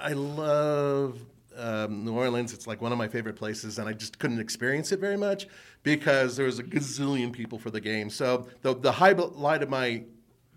[0.00, 1.20] I love
[1.56, 2.52] um, New Orleans.
[2.52, 5.46] It's like one of my favorite places, and I just couldn't experience it very much
[5.82, 8.10] because there was a gazillion people for the game.
[8.10, 10.04] So the the highlight of my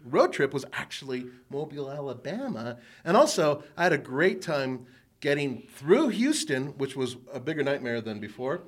[0.06, 2.78] road trip was actually Mobile, Alabama.
[3.04, 4.86] And also, I had a great time
[5.20, 8.64] getting through Houston, which was a bigger nightmare than before.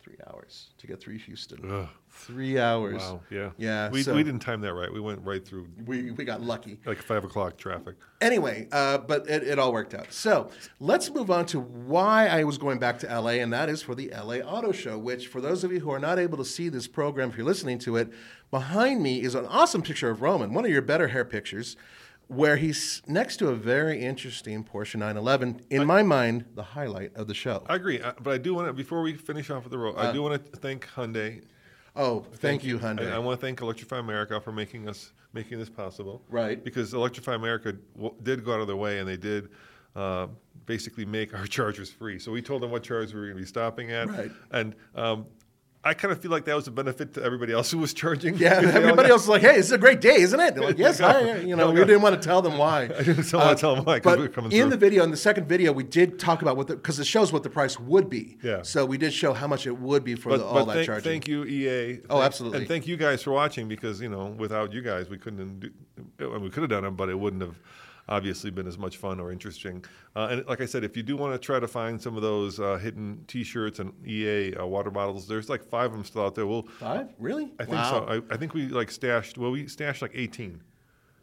[0.00, 1.70] Three hours to get through Houston.
[1.70, 1.88] Ugh.
[2.20, 3.00] Three hours.
[3.00, 3.20] Wow.
[3.30, 3.50] Yeah.
[3.56, 3.90] Yeah.
[3.90, 4.92] We, so we didn't time that right.
[4.92, 6.80] We went right through we, we got lucky.
[6.84, 7.94] like five o'clock traffic.
[8.20, 10.12] Anyway, uh, but it, it all worked out.
[10.12, 10.50] So
[10.80, 13.94] let's move on to why I was going back to LA, and that is for
[13.94, 16.68] the LA Auto Show, which, for those of you who are not able to see
[16.68, 18.12] this program, if you're listening to it,
[18.50, 21.76] behind me is an awesome picture of Roman, one of your better hair pictures,
[22.26, 25.62] where he's next to a very interesting Porsche 911.
[25.70, 27.64] In my mind, the highlight of the show.
[27.68, 29.94] I agree, uh, but I do want to before we finish off with the road.
[29.96, 31.42] Uh, I do want to thank Hyundai.
[31.98, 33.12] Oh, thank, you, Hyundai.
[33.12, 36.22] I, I want to thank Electrify America for making us making this possible.
[36.30, 36.62] Right.
[36.62, 39.50] Because Electrify America w- did go out of their way and they did
[39.94, 40.28] uh,
[40.66, 42.18] basically make our chargers free.
[42.18, 44.08] So we told them what chargers we were going to be stopping at.
[44.08, 44.30] Right.
[44.52, 45.26] And um,
[45.84, 48.34] I kind of feel like that was a benefit to everybody else who was charging.
[48.36, 50.38] yeah, because they all everybody else is like, "Hey, this is a great day, isn't
[50.40, 52.82] it?" They're like, "Yes, I." You know, we didn't want to tell them why.
[52.84, 54.70] I didn't want to tell them why Uh, But we were coming in through.
[54.70, 57.32] the video, in the second video, we did talk about what the because it shows
[57.32, 58.38] what the price would be.
[58.42, 58.62] Yeah.
[58.62, 60.74] So we did show how much it would be for but, the, all but that
[60.74, 61.10] thank, charging.
[61.12, 62.00] thank you, EA.
[62.10, 62.58] Oh, absolutely.
[62.58, 65.70] And thank you guys for watching because you know without you guys we couldn't do.
[66.40, 67.54] We could have done it, but it wouldn't have
[68.08, 69.84] obviously been as much fun or interesting.
[70.16, 72.22] Uh, and like I said, if you do want to try to find some of
[72.22, 76.24] those uh, hidden T-shirts and EA uh, water bottles, there's like five of them still
[76.24, 76.46] out there.
[76.46, 76.62] We'll.
[76.62, 77.08] Five?
[77.18, 77.52] Really?
[77.58, 78.06] I think wow.
[78.06, 78.22] so.
[78.30, 79.38] I, I think we like stashed.
[79.38, 80.60] Well, we stashed like 18,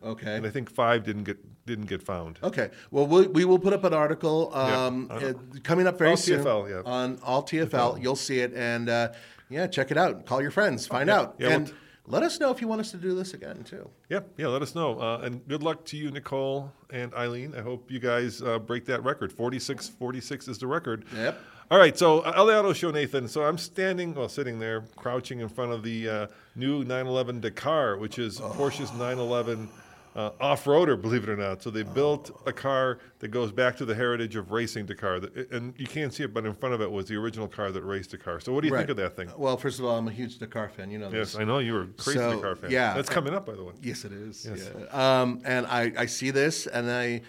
[0.03, 0.35] Okay.
[0.35, 2.39] and I think five didn't get didn't get found.
[2.43, 2.69] Okay.
[2.91, 5.15] Well, we, we will put up an article um, know.
[5.15, 5.33] uh,
[5.63, 6.89] coming up very All soon TFL, yeah.
[6.89, 8.01] on all TFL.
[8.01, 9.11] You'll see it, and uh,
[9.49, 10.25] yeah, check it out.
[10.25, 11.73] Call your friends, find out, Yeah, well, and
[12.07, 13.89] let us know if you want us to do this again too.
[14.09, 14.47] Yeah, yeah.
[14.47, 14.99] Let us know.
[14.99, 17.53] Uh, and good luck to you, Nicole and Eileen.
[17.57, 19.31] I hope you guys uh, break that record.
[19.31, 21.05] 46 46 is the record.
[21.15, 21.39] Yep.
[21.71, 23.27] All right, so uh, LA Auto Show, Nathan.
[23.27, 27.97] So I'm standing, well, sitting there, crouching in front of the uh, new 911 Dakar,
[27.97, 29.67] which is Porsche's 911
[30.15, 31.61] uh, off-roader, believe it or not.
[31.61, 35.47] So they built a car that goes back to the heritage of racing Dakar, The-
[35.51, 37.81] and you can't see it, but in front of it was the original car that
[37.83, 38.39] raced Dakar.
[38.39, 39.29] So what do you think of that thing?
[39.37, 40.89] Well, first of all, I'm a huge Dakar fan.
[40.89, 41.33] You know this.
[41.33, 41.41] Yes.
[41.41, 42.71] I know you were a crazy So, Dakar fan.
[42.71, 42.93] yeah.
[42.93, 43.73] that's coming up, by the way.
[43.81, 44.45] Yes, it is.
[44.49, 44.69] Yes.
[44.79, 45.21] Yeah.
[45.21, 47.21] Um, and I, I see this, and I,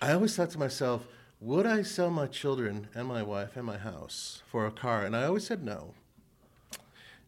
[0.00, 1.02] I always thought to myself,
[1.40, 5.04] would I sell my children and my wife and my house for a car?
[5.04, 5.92] And I always said no.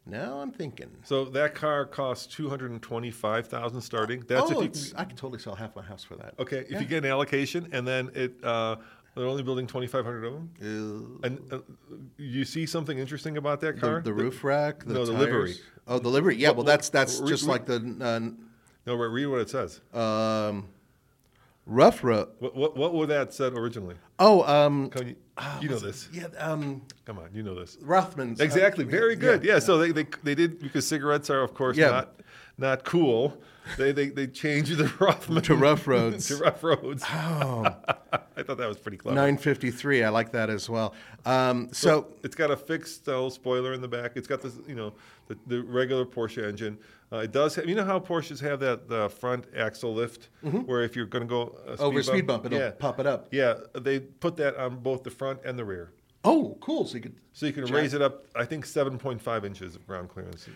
[0.07, 0.89] Now I'm thinking.
[1.03, 4.23] So that car costs two hundred and twenty-five thousand starting.
[4.29, 6.35] That's oh, if you I could totally sell half my house for that.
[6.39, 6.59] okay.
[6.61, 6.81] If Yeah.
[6.81, 8.77] you get an allocation, and then it uh,
[9.17, 10.51] they're only building twenty-five hundred of them.
[11.23, 11.59] Uh, And uh,
[12.19, 14.01] you see something interesting about that car?
[14.01, 15.57] the roof rack, the no, the livery.
[15.89, 16.37] Oh, the livery.
[16.37, 19.51] Yeah, well, What- that's that's re- just re- like the No, re- read what it
[19.51, 19.81] says.
[19.93, 19.99] uh,
[20.51, 20.69] um,
[21.67, 22.29] rough road.
[22.39, 23.97] What, what what would that said originally?
[24.19, 25.17] Oh, um, Come, you
[25.61, 26.09] you know this.
[26.13, 27.77] yeah, um, Come on, you know this.
[27.83, 28.41] Rothman's.
[28.41, 28.85] uh, Exactly.
[28.85, 29.45] Very yeah, good.
[29.45, 29.59] Yeah.
[29.59, 31.91] So they, they they did because cigarettes are of course Yeah.
[31.91, 32.21] not
[32.59, 33.41] not cool.
[33.77, 36.29] They they they changed the Rothman To rough roads.
[36.29, 37.03] to rough roads.
[37.09, 37.67] Oh,
[38.37, 39.17] I thought that was pretty clever.
[39.17, 40.05] 953.
[40.05, 40.95] I like that as well.
[41.25, 44.13] Um, so, it's got a fixed uh, spoiler in the back.
[44.15, 44.93] It's got this, you know,
[45.27, 46.79] the, the regular Porsche engine.
[47.13, 47.55] Uh, it does.
[47.55, 51.23] Have, you know how Porsches have that uh, front axle lift, where if you're going
[51.23, 52.09] to go a speed over Mm-hmm.
[52.09, 53.29] speed bump, it'll yeah, pop it up.
[53.31, 55.93] yeah, they put that on both the front and the rear,
[56.25, 56.85] Oh, cool.
[56.85, 58.25] So you could, so you can Jack- raise it up.
[58.35, 60.49] I think 7.5 inches of ground clearance,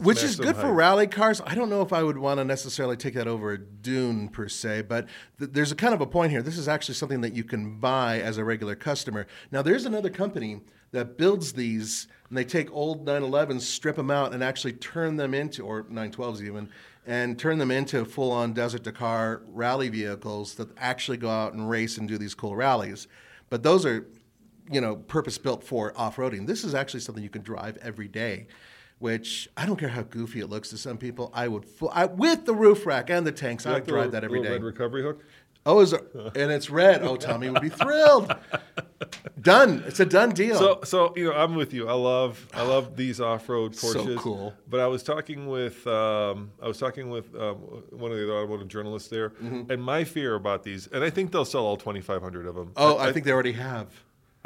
[0.00, 1.42] which is good for rally cars.
[1.44, 4.48] I don't know if I would want to necessarily take that over a dune per
[4.48, 5.06] se, but
[5.38, 6.40] th- there's a kind of a point here.
[6.40, 9.26] This is actually something that you can buy as a regular customer.
[9.52, 10.62] Now, there's another company
[10.92, 15.34] that builds these, and they take old 911s, strip them out, and actually turn them
[15.34, 16.68] into, or 912s even,
[17.06, 21.98] and turn them into full-on Desert Dakar rally vehicles that actually go out and race
[21.98, 23.08] and do these cool rallies.
[23.50, 24.06] But those are
[24.70, 26.46] you know, purpose built for off roading.
[26.46, 28.46] This is actually something you can drive every day,
[28.98, 31.30] which I don't care how goofy it looks to some people.
[31.34, 34.12] I would, I, with the roof rack and the tanks, I would the drive little-
[34.12, 34.50] that every day.
[34.50, 35.24] Red recovery hook.
[35.66, 37.02] Oh, is it, and it's red.
[37.02, 38.34] Oh, Tommy would be thrilled.
[39.40, 39.82] done.
[39.86, 40.56] It's a done deal.
[40.58, 41.88] So, so you know, I'm with you.
[41.88, 44.14] I love, I love these off-road Porsches.
[44.14, 44.54] So cool.
[44.68, 47.56] But I was talking with, um, I was talking with um,
[47.90, 49.70] one of the other automotive journalists there, Mm-hmm.
[49.70, 52.72] and my fear about these, and I think they'll sell all 2,500 of them.
[52.76, 53.88] oh, I, I think they already have.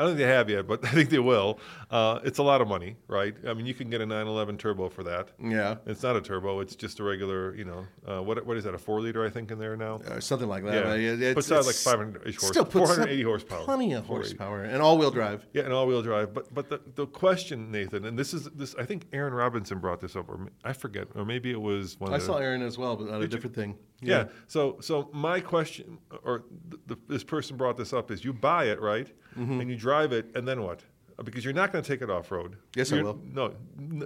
[0.03, 1.61] I don't think they have yet, but I think they will.
[1.91, 3.35] Uh, it's a lot of money, right?
[3.47, 5.29] I mean, you can get a 911 turbo for that.
[5.39, 5.77] Yeah.
[5.87, 8.75] It's not a turbo; it's just a regular, you know, uh, what what is that?
[8.75, 10.01] A four liter, I think, in there now.
[10.07, 10.75] Uh, something like that.
[10.75, 10.95] Yeah.
[10.95, 13.65] it- it's, Puts out like it's 500 horse- still 480 horsepower.
[13.65, 15.47] Plenty of horsepower and all-wheel drive.
[15.53, 16.35] Yeah, and all-wheel drive.
[16.35, 18.75] But but the, the question, Nathan, and this is this.
[18.77, 22.13] I think Aaron Robinson brought this up, or I forget, or maybe it was one.
[22.13, 23.77] I of the, saw Aaron as well, but on a different thing.
[24.03, 24.25] Yeah.
[24.49, 28.65] So so my question, or th- the, this person brought this up, is you buy
[28.67, 29.61] it right, Mm-hmm.
[29.61, 30.81] and you drive it, and then what?
[31.19, 32.57] Uh, Because you're not going to take it off road.
[32.77, 33.19] Yes, I will.
[33.25, 33.55] No,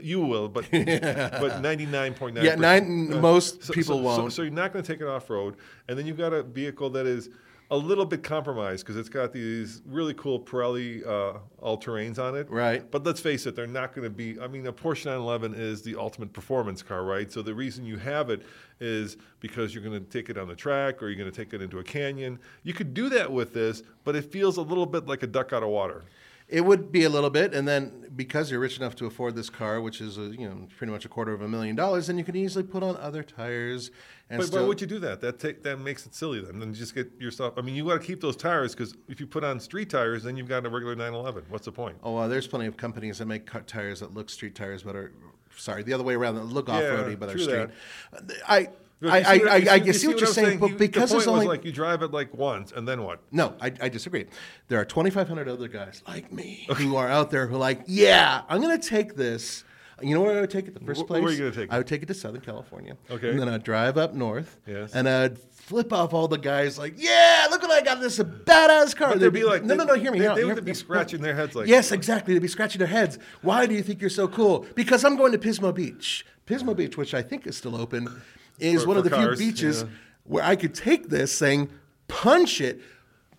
[0.02, 0.64] you will, but
[1.42, 2.44] but ninety nine point nine.
[2.44, 4.32] Yeah, nine- most people so, won't.
[4.32, 5.56] So, you're not going to take it off road,
[5.88, 7.28] and then you've got a vehicle that is
[7.70, 12.36] a little bit compromised because it's got these really cool Pirelli uh, all terrains on
[12.36, 12.48] it.
[12.48, 12.88] Right.
[12.90, 14.38] But let's face it, they're not going to be.
[14.40, 17.30] I mean, a Porsche 911 is the ultimate performance car, right?
[17.30, 18.42] So the reason you have it
[18.78, 21.54] is because you're going to take it on the track or you're going to take
[21.54, 22.38] it into a canyon.
[22.62, 25.52] You could do that with this, but it feels a little bit like a duck
[25.52, 26.04] out of water.
[26.48, 29.50] It would be a little bit, and then because you're rich enough to afford this
[29.50, 32.16] car, which is a, you know pretty much a quarter of a million dollars, then
[32.18, 33.90] you can easily put on other tires
[34.30, 34.62] and But still.
[34.62, 35.20] why would you do that?
[35.20, 36.58] That take, that makes it silly then.
[36.60, 37.54] Then just get yourself.
[37.56, 40.22] I mean, you got to keep those tires because if you put on street tires,
[40.22, 41.44] then you've got a regular 911.
[41.48, 41.96] What's the point?
[42.02, 44.94] Oh, well, there's plenty of companies that make cut tires that look street tires, but
[44.96, 45.12] are
[45.56, 47.68] sorry, the other way around that look off roady, but are street.
[48.12, 48.32] that.
[48.48, 48.68] I.
[49.02, 51.10] I, I, see what- I, you I you see what you're I'm saying, but because
[51.10, 53.20] the point only was like you drive it like once and then what?
[53.30, 54.26] No, I, I disagree.
[54.68, 58.42] There are 2,500 other guys like me who are out there who are like, yeah,
[58.48, 59.64] I'm going to take this.
[60.02, 61.22] You know where I would take it the first place?
[61.22, 61.72] where are you gonna take it?
[61.72, 62.98] I would take it to Southern California.
[63.10, 63.30] Okay.
[63.30, 64.58] And then I'd drive up north.
[64.66, 64.94] Yes.
[64.94, 68.00] And I'd flip off all the guys like, yeah, look what I got.
[68.00, 69.12] This is a badass car.
[69.12, 70.18] But they'd be like, no, no, no, hear me.
[70.18, 72.34] They, they would be scratching their heads like, Yes, exactly.
[72.34, 73.18] They'd be scratching their heads.
[73.40, 74.66] Why do you think you're so cool?
[74.74, 76.26] Because I'm going to Pismo Beach.
[76.46, 78.22] Pismo Beach, which I think is still open,
[78.58, 79.88] is For- one of the cars, few beaches yeah.
[80.24, 81.70] where I could take this saying,
[82.08, 82.80] punch it,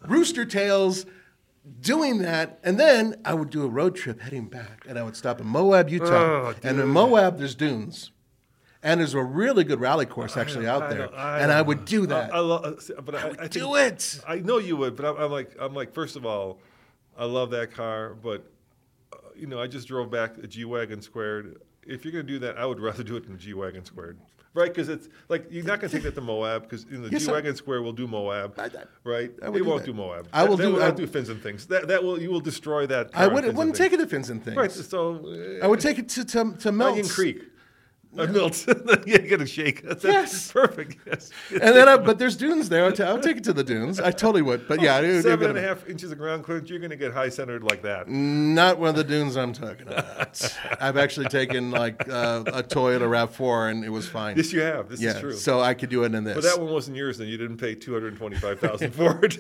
[0.08, 1.06] rooster tails,
[1.82, 5.16] doing that, and then I would do a road trip heading back, and I would
[5.16, 6.06] stop in Moab, Utah.
[6.08, 6.88] Oh, and in.
[6.88, 8.12] Moab, there's dunes.
[8.84, 11.84] And there's a really good rally course actually out I there, I and I would
[11.84, 12.34] do that.
[12.34, 14.22] I, love, but I, do it.
[14.26, 16.60] I know you would, but I'm, I'm like, I'm like, first of all,
[17.18, 18.50] I love that car, but
[19.12, 21.60] uh, you know, I just drove back a G wagon squared.
[21.86, 24.20] If you're gonna do that, I would rather do it in a G wagon squared,
[24.58, 24.74] right?
[24.74, 27.32] Because it's like you're not gonna take that to Moab because in the Yes, G
[27.32, 28.70] wagon square will do Moab, I- I-
[29.04, 29.32] right?
[29.42, 29.86] I it do won't that.
[29.86, 30.28] do Moab.
[30.34, 31.68] I will that, do- That will I- not do fins and things.
[31.68, 33.12] That that will you will destroy that.
[33.14, 34.58] I would, wouldn't take it to Fins and Things.
[34.58, 34.72] Right.
[34.72, 35.00] So
[35.62, 35.82] I would eh.
[35.90, 36.92] take it to to, to Melts.
[36.98, 37.44] Onion Creek.
[38.18, 38.66] Uh, Milts.
[39.06, 39.84] yeah, get a shake.
[39.84, 40.52] That's, Yes.
[40.54, 40.98] perfect.
[41.06, 41.30] Yes.
[41.52, 42.86] And then, I, but there's dunes there.
[42.86, 44.00] I'll, I'll take it to the dunes.
[44.00, 44.68] I totally would.
[44.68, 46.96] But yeah, it, it, Seven and a half inches of ground clearance, you're going to
[46.98, 48.08] get high centered like that.
[48.10, 50.58] not one of the dunes I'm talking about.
[50.82, 54.38] I've actually taken like uh, a Toyota Rav4 and it was fine.
[54.38, 54.90] Yes, you have.
[54.90, 55.34] This yeah, is true.
[55.34, 56.36] so I could do it in this.
[56.36, 59.38] but that one wasn't yours, then you didn't pay two hundred twenty-five thousand for it.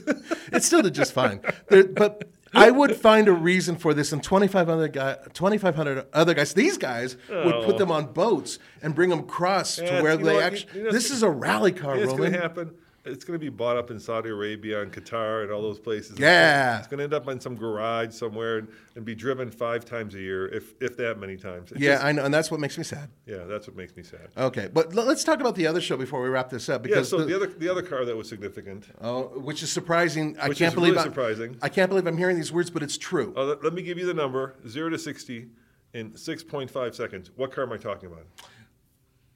[0.54, 1.40] it still did just fine.
[1.70, 2.24] There, but
[2.54, 6.54] I would find a reason for this, and 2,500 guy, 2,500 other guys.
[6.54, 7.78] These guys would put oh.
[7.78, 9.84] them on boats and bring them across Oh.
[9.84, 10.80] Yeah, to where they actually.
[10.80, 12.34] you know, this is a rally car, it's going Roman.
[12.34, 12.76] to happen.
[13.08, 16.20] It's going to be bought up in Saudi Arabia and Qatar and all those places.
[16.20, 16.78] Yeah.
[16.80, 20.14] It's going to end up in some garage somewhere and, and be driven five times
[20.16, 21.72] a year, if if that many times.
[21.72, 23.10] It's Yeah, just- I know, and that's what makes me sad.
[23.26, 24.28] yeah, that's what makes me sad.
[24.38, 26.82] Okay, but l- let's talk about the other show before we wrap this up.
[26.86, 28.88] Yeah, Because so the, other the other car that was significant.
[29.02, 30.38] Oh, which is surprising.
[30.40, 31.58] I Which can't is believe really surprising.
[31.62, 33.34] I can't believe I'm hearing these words, but it's true.
[33.38, 35.48] Uh, let, let me give you the number: zero to sixty
[35.94, 37.32] in six point five seconds.
[37.36, 38.26] What car am I talking about?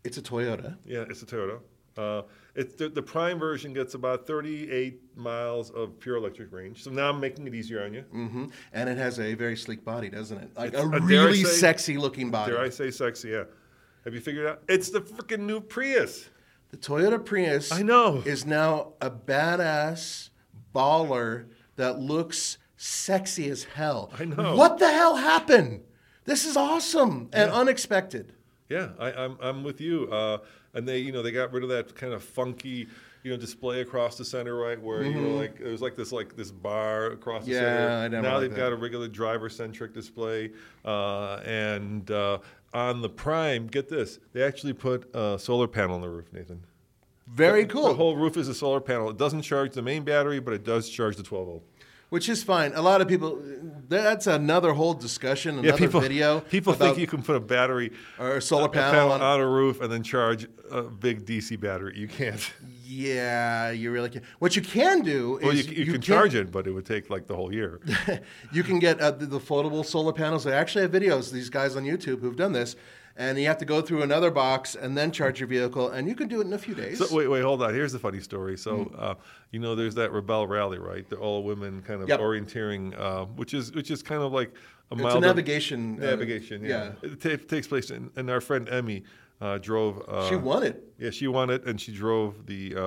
[0.03, 0.77] It's a Toyota.
[0.85, 1.59] Yeah, it's a Toyota.
[1.97, 2.21] Uh,
[2.55, 6.83] it's the, the prime version gets about 38 miles of pure electric range.
[6.83, 8.01] So now I'm making it easier on you.
[8.11, 10.49] hmm And it has a very sleek body, doesn't it?
[10.57, 12.51] Like It's- a really say- sexy looking body.
[12.53, 13.29] Dare I say sexy?
[13.29, 13.43] Yeah.
[14.05, 14.63] Have you figured it out?
[14.67, 16.29] It's the freaking new Prius.
[16.69, 18.23] The Toyota Prius I know.
[18.25, 20.29] is now a badass
[20.73, 24.11] baller that looks sexy as hell.
[24.17, 24.55] I know.
[24.55, 25.81] What the hell happened?
[26.25, 28.33] This is awesome and unexpected.
[28.69, 30.07] Yeah, I, I'm I'm with you.
[30.11, 30.37] Uh,
[30.73, 32.87] and they you know they got rid of that kind of funky
[33.23, 36.11] you know display across the center right where you know like it was like this
[36.11, 37.63] like this bar across the Mm-hmm.
[37.63, 37.89] Yeah, center.
[38.05, 38.57] I never now they've that.
[38.57, 40.51] got a regular driver centric display
[40.85, 42.39] uh, and uh,
[42.73, 46.63] on the Prime, get this, they actually put a solar panel on the roof, Nathan.
[47.27, 47.87] Very The cool.
[47.89, 49.09] The whole roof is a solar panel.
[49.09, 51.63] It doesn't charge the main battery, but it does charge the 12 volt.
[52.11, 52.73] Which is fine.
[52.75, 53.41] A lot of people,
[53.87, 56.39] that's another whole discussion, another Yeah, people video.
[56.57, 59.47] people think you can put a battery Or a solar a panel on- on a
[59.47, 61.97] roof and then charge a big DC battery.
[61.97, 62.51] You can't.
[62.85, 64.25] Yeah, you really can't.
[64.39, 67.09] What you can do Well, you, is you, can charge it, but it would take
[67.09, 67.79] like the whole year.
[68.51, 70.43] you can get uh, the, the floatable solar panels.
[70.43, 71.31] They actually have videos.
[71.31, 72.75] These guys on YouTube who've done this,
[73.17, 76.15] and you have to go through another box and then charge your vehicle, and you
[76.15, 76.97] can do it in a few days.
[76.99, 77.73] So wait, wait, hold on.
[77.73, 78.57] Here's the funny story.
[78.57, 79.15] So, uh,
[79.51, 81.07] you know, there's that Rebel Rally, right?
[81.09, 82.19] The all women kind of Yep.
[82.19, 84.49] orienteering, uh, which is which is kind of like
[84.91, 86.63] a It's a milder- navigation, uh, navigation.
[86.63, 87.09] yeah, yeah.
[87.11, 89.03] it ta- takes place, in, and our friend Emmy
[89.39, 90.03] uh, drove.
[90.07, 90.83] Uh, she won it.
[90.99, 92.81] Yeah, she won it, and she drove the uh,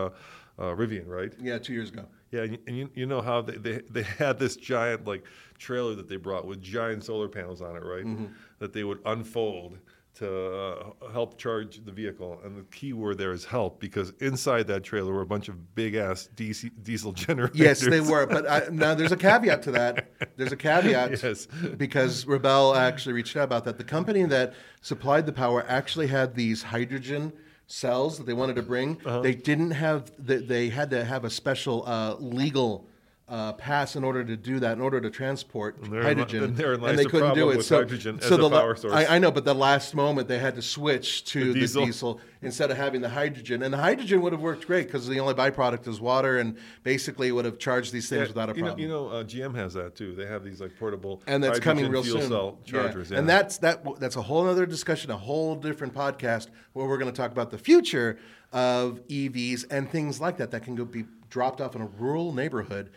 [0.58, 1.32] uh, Rivian, right?
[1.40, 2.04] Yeah, two years ago.
[2.30, 5.24] Yeah, and you, and you, you know how they, they, they had this giant like
[5.58, 8.04] trailer that they brought with giant solar panels on it, right?
[8.04, 8.26] Mm-hmm.
[8.58, 9.78] That they would unfold
[10.14, 10.56] to
[11.02, 12.40] uh, help charge the vehicle.
[12.44, 15.74] And the key word there is help because inside that trailer were a bunch of
[15.74, 17.58] big ass DC, diesel generators.
[17.58, 18.26] Yes, they were.
[18.26, 20.10] But I, now there's a caveat to that.
[20.36, 21.46] There's a caveat Yes.
[21.76, 23.78] because Rebel actually reached out about that.
[23.78, 27.32] The company that supplied the power actually had these hydrogen
[27.66, 29.00] cells that they wanted to bring.
[29.04, 29.20] Uh-huh.
[29.20, 30.12] They didn't have.
[30.18, 32.86] They, they had to have a special uh, legal.
[33.26, 36.98] Uh, pass in order to do that, in order to transport li- hydrogen, therein and
[36.98, 37.62] they the couldn't do it.
[37.62, 38.92] so, hydrogen so the power source.
[38.92, 41.86] I, I know, but the last moment they had to switch to The the diesel.
[41.86, 45.20] diesel instead of having the hydrogen, and the hydrogen would have worked great because the
[45.20, 48.60] only byproduct is water, and basically would have charged these things Yeah, without a you
[48.60, 48.80] know, problem.
[48.82, 50.14] you know, uh, GM has that too.
[50.14, 52.28] They have these like portable and that's coming real fuel soon.
[52.28, 52.72] cell Yeah.
[52.72, 53.10] chargers.
[53.10, 53.20] Yeah.
[53.20, 53.82] And that's that.
[54.00, 57.50] That's a whole other discussion, a whole different podcast where we're going to talk about
[57.50, 58.18] the future
[58.52, 62.34] of EVs and things like that that can go be dropped off in a rural
[62.34, 62.90] neighborhood,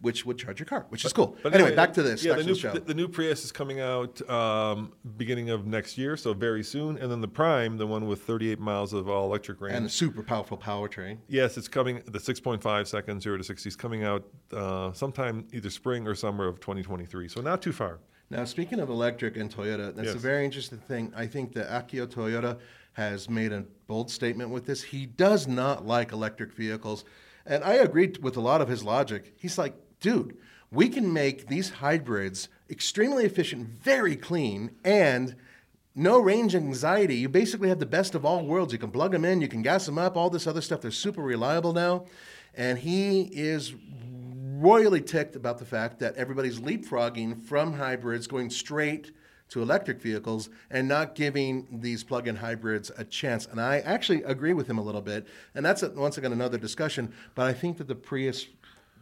[0.00, 1.36] which would charge your car, which is cool.
[1.42, 2.24] But anyway, back to this.
[2.24, 2.72] Yeah, the new the show.
[2.72, 6.96] the, the new Prius is coming out um, beginning of next year, so very soon.
[6.98, 9.76] And then the Prime, the one with 38 miles of all electric range.
[9.76, 11.18] and a super powerful powertrain.
[11.28, 12.02] yes, it's coming.
[12.06, 16.46] The 6.5 second zero to 60 is coming out uh, sometime either spring or summer
[16.46, 17.28] of 2023.
[17.28, 17.98] So not too far.
[18.30, 21.12] Now, speaking of electric and Toyota, that's a very interesting thing.
[21.16, 22.58] I think that Akio Toyoda
[22.92, 24.82] has made a bold statement with this.
[24.82, 27.04] He does not like electric vehicles.
[27.44, 29.32] And I agreed with a lot of his logic.
[29.36, 30.36] He's like, dude,
[30.70, 35.36] we can make these hybrids extremely efficient, very clean, and
[35.94, 37.16] no range anxiety.
[37.16, 38.72] You basically have the best of all worlds.
[38.72, 40.80] You can plug them in, you can gas them up, all this other stuff.
[40.80, 42.06] They're super reliable now.
[42.54, 43.74] And he is
[44.60, 49.10] royally ticked about the fact that everybody's leapfrogging from hybrids going straight
[49.48, 53.46] to electric vehicles and not giving these plug-in hybrids a chance.
[53.46, 55.26] And I actually agree with him a little bit.
[55.54, 57.12] And that's once again another discussion.
[57.34, 58.46] But I think that the Prius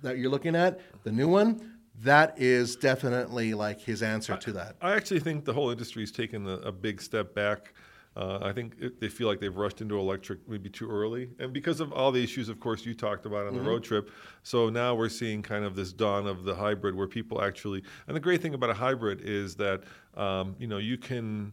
[0.02, 4.76] that you're looking at, the new one, that is definitely like his answer to that.
[4.80, 7.74] I actually think the whole industry has taken a, a big step back.
[8.16, 11.52] Uh, I think it, they feel like they've rushed into electric maybe too early, and
[11.52, 14.10] because of all the issues, of course, you talked about on the road trip.
[14.42, 17.84] So now we're seeing kind of this dawn of the hybrid, where people actually.
[18.08, 19.84] And the great thing about a hybrid is that
[20.16, 21.52] um, you know you can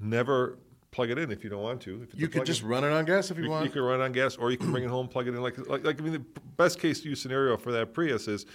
[0.00, 0.58] never
[0.92, 2.02] plug it in if you don't want to.
[2.02, 3.64] If it's You could just run it on gas if you, You, want.
[3.64, 5.42] you can run it on gas, or you can bring it home, plug it in.
[5.42, 6.24] Like, like, like I mean, the
[6.56, 8.46] best case use scenario for that Prius is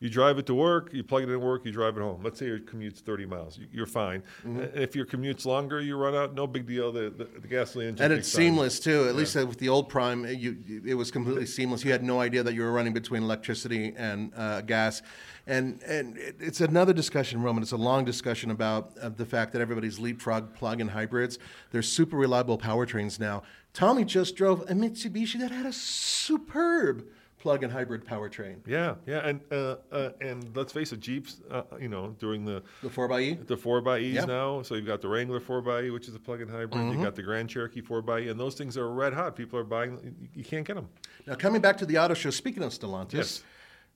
[0.00, 2.22] you drive it to work, you plug it in work, you drive it home.
[2.24, 4.22] Let's say your commute's 30 miles, You- you're fine.
[4.46, 4.60] Mm-hmm.
[4.60, 6.90] And if your commute's longer, you run out, no big deal.
[6.90, 9.06] The, the, the gasoline engine and it's seamless too.
[9.08, 11.84] At least uh, with the old Prime, you- it was completely seamless.
[11.84, 15.02] You had no idea that you were running between electricity and uh, gas.
[15.46, 17.62] And and it's another discussion, Roman.
[17.62, 21.38] It's a long discussion about uh, the fact that everybody's leapfrog plug-in hybrids.
[21.72, 23.42] They're super reliable powertrains now.
[23.72, 27.04] Tommy just drove a Mitsubishi that had a superb
[27.40, 28.56] plug-in hybrid powertrain.
[28.66, 32.62] Yeah, yeah, and uh, uh, and let's face it, Jeeps, uh, you know, during the
[32.82, 33.46] The 4xE.
[33.46, 34.24] the 4xEs Yeah.
[34.26, 34.62] now.
[34.62, 36.70] So you've got the Wrangler 4xE, which is a plug-in hybrid.
[36.72, 36.92] Mm-hmm.
[36.92, 39.34] You've got the Grand Cherokee 4xE, and those things are red hot.
[39.34, 39.98] People are buying.
[40.20, 40.88] you- You can't get them.
[41.26, 43.42] Now, coming back to the auto show, speaking of Stellantis, Yes.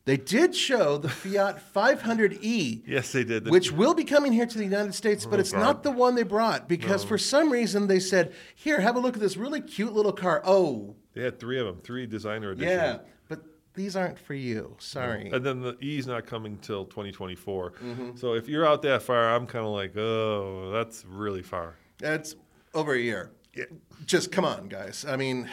[0.07, 2.83] they did show the Fiat 500e.
[2.87, 3.49] Yes, they did.
[3.51, 6.15] Which will be coming here to the United States, but Oh, it's not the one
[6.15, 9.61] they brought because for some reason they said, "Here, have a look at this really
[9.61, 12.73] cute little car." Oh, They had three of them, three designer editions.
[12.77, 12.99] yeah,
[13.75, 14.77] these aren't for you.
[14.79, 15.31] Sorry.
[15.31, 17.71] And then the E's not coming till 2024.
[17.73, 18.17] Mm-hmm.
[18.17, 21.75] So if you're out that far, I'm kind of like, oh, that's really far.
[21.99, 22.37] That's
[22.73, 23.31] over a year.
[24.07, 25.05] Just come on, guys.
[25.09, 25.49] I mean,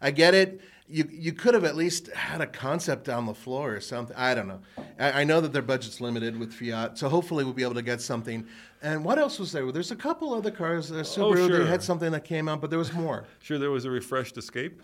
[0.00, 0.60] I get it.
[0.86, 4.14] You you could have at least had a concept on the floor or something.
[4.16, 4.60] I don't know.
[4.98, 7.82] I, I know that their budget's limited with Fiat, so hopefully we'll be able to
[7.82, 8.46] get something.
[8.82, 9.72] And what else was there?
[9.72, 10.92] There's a couple other cars.
[10.92, 11.64] Uh, Subaru, Oh, sure.
[11.64, 13.24] they had something that came out, but there was more.
[13.42, 14.82] Sure, there was a refreshed Escape.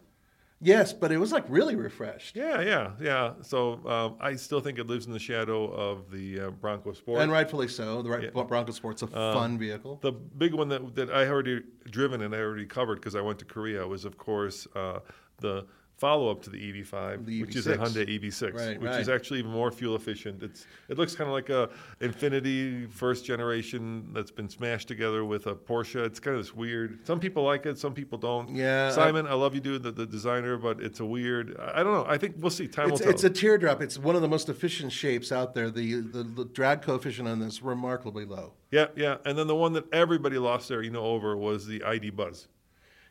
[0.63, 2.37] Yes, but it was like really refreshed.
[2.37, 3.33] Yeah, yeah, yeah.
[3.41, 7.23] So um, I still think it lives in the shadow of the uh, Bronco Sport.
[7.23, 8.03] And rightfully so.
[8.03, 9.99] The right, Bronco Sport's a fun vehicle.
[10.03, 13.39] The big one that, that I already driven and I already covered because I went
[13.39, 14.99] to Korea was, of course, uh,
[15.39, 15.67] the
[16.01, 17.79] follow-up to the EV5, The which is a EV6.
[17.79, 20.43] Hyundai EV6, Right, which is actually even more fuel efficient.
[20.43, 21.69] It's it looks kind of like a
[22.01, 26.05] Infiniti first generation that's been smashed together with a Porsche.
[26.07, 27.07] It's kind of this weird.
[27.07, 28.55] Some people like it, some people don't.
[28.57, 31.57] Yeah, Simon, I, love you, dude, the, the designer, but it's a weird.
[31.61, 32.07] I I don't know.
[32.09, 32.67] I think we'll see.
[32.67, 33.11] Time It's, will tell.
[33.11, 33.83] it's a teardrop.
[33.83, 35.71] It's one of the most efficient shapes out there.
[35.71, 38.55] The, the the drag coefficient on this remarkably low.
[38.71, 39.19] yeah, yeah.
[39.27, 42.49] And then the one that everybody lost their you know over was the ID Buzz.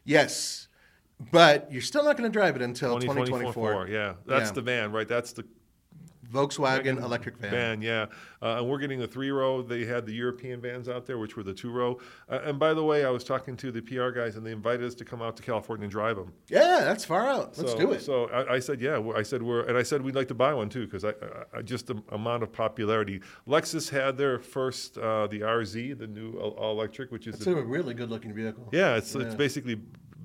[0.06, 0.69] Yes,
[1.32, 3.84] but you're still not going to drive it until 2024.
[3.84, 3.88] 2024.
[3.88, 4.54] Yeah, that's Yeah.
[4.54, 5.08] the van, right?
[5.08, 5.46] That's the
[6.32, 7.52] Volkswagen electric van.
[7.52, 8.06] van, yeah.
[8.42, 9.62] Uh, and we're getting the three row.
[9.62, 12.00] They had the European vans out there, which were the two row.
[12.30, 14.86] Uh, and by the way, I was talking to the PR guys, and they invited
[14.86, 16.32] us to come out to California and drive them.
[16.48, 17.58] Yeah, that's far out.
[17.58, 18.02] Let's so, do it.
[18.02, 19.02] So I, I said, yeah.
[19.16, 21.14] I said we're, and I said we'd like to buy one too, because I,
[21.52, 23.22] I, just the amount of popularity.
[23.48, 27.46] Lexus had their first, uh, the RZ, the new all all electric, which is It's
[27.46, 28.70] the, a really good looking vehicle.
[28.72, 29.80] yeah, it's it's basically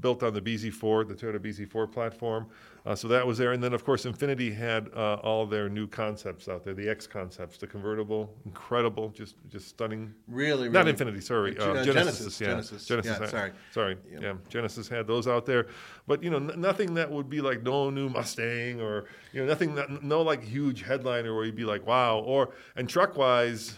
[0.04, 2.46] built on the BZ4, the Toyota BZ4 platform.
[2.84, 5.86] Uh, so that was there, and then of course Infiniti had uh, all their new
[5.86, 10.12] concepts out there, the X concepts, the convertible, incredible, just just stunning.
[10.28, 12.84] Really, Not really- Infiniti, sorry, Uh, Genesis, Genesis, yeah, Genesis.
[12.86, 13.52] Genesis, Yeah, sorry.
[13.72, 14.34] sorry, yeah.
[14.50, 15.68] Genesis had those out there,
[16.06, 19.46] but you know n- nothing that would be like no new Mustang or you know
[19.48, 23.76] nothing that no like huge headliner where you'd be like wow, or and truck wise.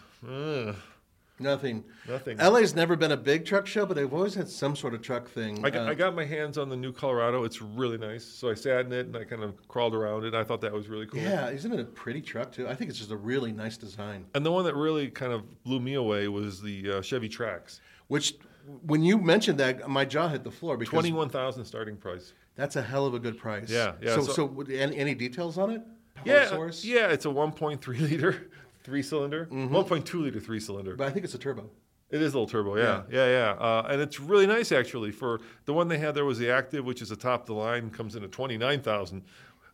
[1.38, 1.84] Uh, Nothing.
[2.08, 2.38] Nothing.
[2.38, 5.28] LA's never been a big truck show, but they've always had some sort of truck
[5.28, 5.64] thing.
[5.64, 7.44] I got, Uh, I got my hands on the new Colorado.
[7.44, 8.24] It's really nice.
[8.24, 10.34] So I sat in it and I kind of crawled around it.
[10.34, 11.20] I thought that was really cool.
[11.20, 12.66] yeah, isn't it a pretty truck too?
[12.68, 14.24] I think it's just a really nice design.
[14.34, 17.80] And the one that really kind of blew me away was the uh, Chevy Trax.
[18.08, 18.34] Which,
[18.82, 22.32] when you mentioned that, my jaw hit the floor because Twenty-one thousand starting price.
[22.54, 23.68] that's a hell of a good price.
[23.68, 25.82] Yeah, yeah, So, so- so, any, any details on it?
[26.14, 26.82] Power Yeah, source?
[26.84, 27.08] yeah.
[27.08, 28.48] It's a one point three liter
[28.86, 29.88] three cylinder, Mm-hmm.
[29.88, 30.96] point two liter three cylinder.
[30.96, 31.68] But I think it's a turbo.
[32.08, 35.10] It is a little turbo, yeah, yeah, yeah, Uh, and it's really nice actually.
[35.10, 37.54] For the one they had there was the Active, which is the top of the
[37.54, 39.22] line, comes in at twenty nine thousand.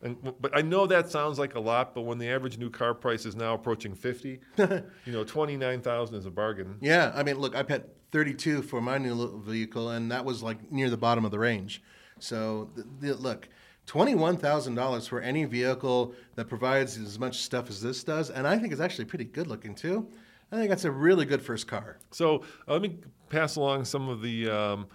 [0.04, 2.92] And, but I know that sounds like a lot, but when the average new car
[2.94, 6.78] price is now approaching fifty, you know, twenty nine thousand is a bargain.
[6.80, 7.82] Yeah, I mean, look, I paid
[8.12, 11.38] 32 for my new little vehicle, and that was like near the bottom of the
[11.38, 11.82] range.
[12.18, 13.48] So, th th look,
[13.86, 18.72] $21,000 for any vehicle that provides as much stuff as this does, and I think
[18.72, 20.08] it's actually pretty good looking too.
[20.50, 21.96] I think that's a really good first car.
[22.10, 22.98] So uh, let me
[23.30, 24.48] pass along some of the.
[24.50, 24.86] Um,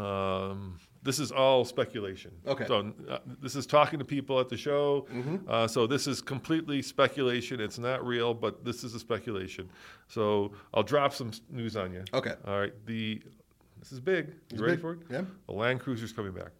[0.00, 2.30] um, this is all speculation.
[2.46, 2.66] Okay.
[2.66, 5.06] So uh, this is talking to people at the show.
[5.48, 7.58] Uh, so this is completely speculation.
[7.58, 9.68] It's not real, but this is a speculation.
[10.08, 12.04] So I'll drop some news on you.
[12.12, 12.34] Okay.
[12.46, 12.74] All right.
[12.86, 13.20] The
[13.80, 14.26] this is big.
[14.28, 14.80] You It's ready big.
[14.82, 14.98] for it?
[15.10, 15.22] Yeah.
[15.46, 16.50] The Land Cruiser's coming back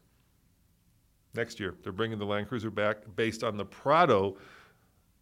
[1.34, 1.74] next year.
[1.82, 4.36] They're bringing the Land Cruiser back based on the Prado.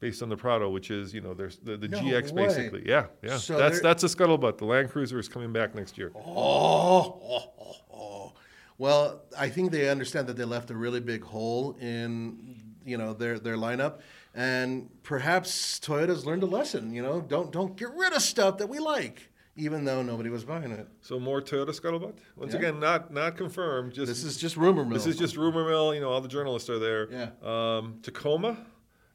[0.00, 2.46] Based on the Prado, which is you know there's the, the No GX way.
[2.46, 3.36] basically, yeah, yeah.
[3.36, 4.56] So that's that's a scuttlebutt.
[4.58, 6.12] The Land Cruiser is coming back next year.
[6.14, 8.32] Oh, oh, oh, oh.
[8.78, 13.12] Well, I think they understand that they left a really big hole in, you know,
[13.12, 13.98] their their lineup,
[14.36, 16.92] and perhaps Toyota's learned a lesson.
[16.94, 20.44] You know, don't don't get rid of stuff that we like, even though nobody was
[20.44, 20.86] buying it.
[21.02, 22.14] So more Toyota scuttlebutt.
[22.36, 22.58] Once Yeah.
[22.60, 23.92] again, not not confirmed.
[23.92, 24.94] Just This is just rumor mill.
[24.94, 25.94] this is just rumor mill.
[25.94, 27.10] You know, all the journalists are there.
[27.10, 27.30] Yeah.
[27.42, 28.56] Um, Tacoma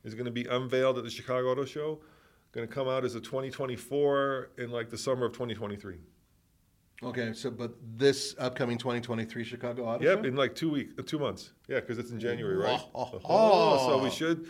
[0.04, 2.00] is going to be unveiled at the Chicago Auto Show.
[2.52, 5.96] Going to come out as a 2024 in like the summer of 2023.
[7.04, 7.34] okay.
[7.34, 10.28] So, but this upcoming 2023 Chicago Auto Yep, Show.
[10.28, 11.54] in like two weeks, uh, two months.
[11.68, 12.80] Yeah, because it's in January, right?
[12.94, 14.46] Oh, oh, Oh, so we should.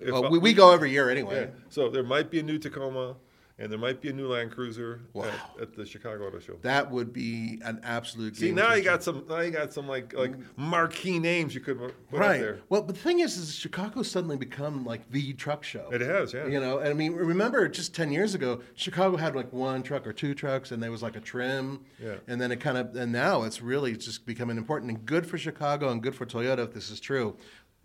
[0.00, 1.12] if Well, we, we go every year Yeah.
[1.18, 1.50] anyway.
[1.70, 3.16] So there might be a new Tacoma,
[3.58, 5.24] and there might be a new Land Cruiser Wow.
[5.56, 6.56] at, at the Chicago Auto Show.
[6.62, 8.36] That would be an absolute.
[8.36, 9.24] See, game now you got some.
[9.28, 10.44] Now you got some like like mm.
[10.56, 12.40] marquee names you could put right.
[12.40, 12.58] there.
[12.68, 15.88] Well, but the thing is, is Chicago suddenly become like the truck show.
[15.90, 16.46] It has, yeah.
[16.46, 20.06] You know, and I mean, remember just 10 years ago, Chicago had like one truck
[20.06, 21.80] or two trucks, and there was like a trim.
[22.02, 22.16] Yeah.
[22.26, 25.38] And then it kind of, and now it's really just becoming important and good for
[25.38, 27.36] Chicago and good for Toyota if this is true.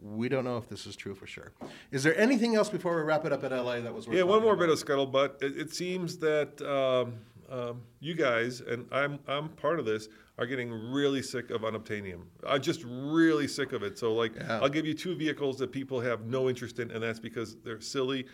[0.04, 1.54] We don't know if this is true for sure.
[1.92, 4.24] Is there anything else before we wrap it up at LA that was worth Yeah,
[4.24, 4.68] one more about?
[4.68, 5.42] bit of scuttlebutt.
[5.42, 7.14] It, it seems that um,
[7.50, 12.24] um, you guys, and I'm I'm part of this, are getting really sick of unobtainium.
[12.46, 13.98] I'm just really sick of it.
[13.98, 14.60] So like, Yeah.
[14.62, 17.80] I'll give you two vehicles that people have no interest in, and that's because they're
[17.82, 18.26] silly.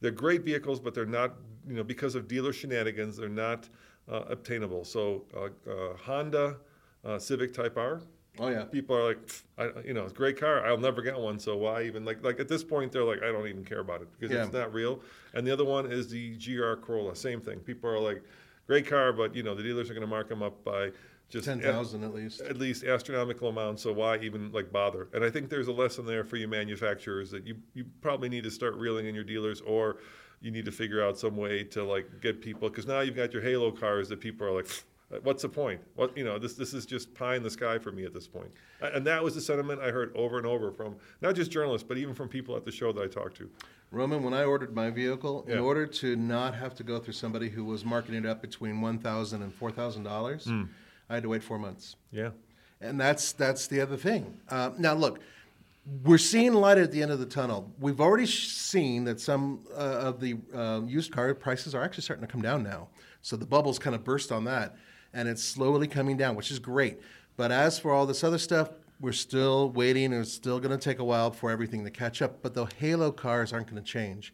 [0.00, 1.34] They're great vehicles, but they're not,
[1.66, 3.68] you know, because of dealer shenanigans, they're not
[4.08, 4.84] uh, obtainable.
[4.84, 6.56] So uh, uh, Honda
[7.04, 8.02] uh, Civic Type R.
[8.38, 8.64] Oh, yeah.
[8.64, 9.18] People are like,
[9.58, 10.64] I, you know, it's a great car.
[10.66, 11.38] I'll never get one.
[11.38, 14.02] So why even like like at this point they're like, I don't even care about
[14.02, 14.44] it because Yeah.
[14.44, 15.00] it's not real.
[15.34, 17.14] And the other one is the GR Corolla.
[17.16, 17.60] Same thing.
[17.60, 18.22] People are like,
[18.66, 20.90] great car, but you know the dealers are going to mark them up by
[21.28, 22.40] just 10,000 at least.
[22.42, 23.82] at least astronomical amounts.
[23.82, 25.08] So why even like bother?
[25.12, 28.44] And I think there's a lesson there for you manufacturers that you you probably need
[28.44, 29.98] to start reeling in your dealers or
[30.40, 33.32] you need to figure out some way to like get people because now you've got
[33.32, 34.68] your halo cars that people are like.
[35.10, 35.80] "Pff, Uh, What's the point?
[35.94, 38.26] What you know, this this is just pie in the sky for me at this
[38.28, 38.50] point.
[38.80, 41.96] And that was the sentiment I heard over and over from not just journalists, but
[41.98, 43.50] even from people at the show that I talked to.
[43.92, 47.48] Roman, when I ordered my vehicle, in order to not have to go through somebody
[47.48, 50.64] who was marketing it up between one thousand and four thousand dollars, Hmm.
[51.08, 51.94] I had to wait four months.
[52.10, 52.30] Yeah.
[52.80, 54.36] And that's that's the other thing.
[54.50, 55.20] Uh, now, look,
[56.04, 57.72] we're seeing light at the end of the tunnel.
[57.78, 59.78] We've already sh- seen that some uh,
[60.08, 62.88] of the uh, used car prices are actually starting to come down now.
[63.22, 64.76] So the bubbles kind of burst on that,
[65.16, 67.00] and it's slowly coming down, which is great.
[67.38, 70.82] But as for all this other stuff, we're still waiting, and it's still going to
[70.82, 72.42] take a while for everything to catch up.
[72.42, 74.32] But the Halo cars aren't going to change.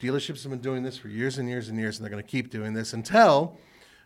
[0.00, 2.28] Dealerships have been doing this for years and years and years, and they're going to
[2.28, 3.58] keep doing this until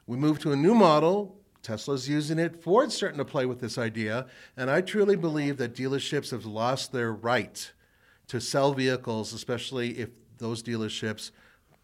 [0.06, 1.36] we move to a new model.
[1.62, 2.62] Tesla's using it.
[2.62, 4.26] Ford's starting to play with this idea.
[4.56, 7.70] And I truly believe that dealerships have lost their right
[8.28, 11.30] to sell vehicles, especially if those dealerships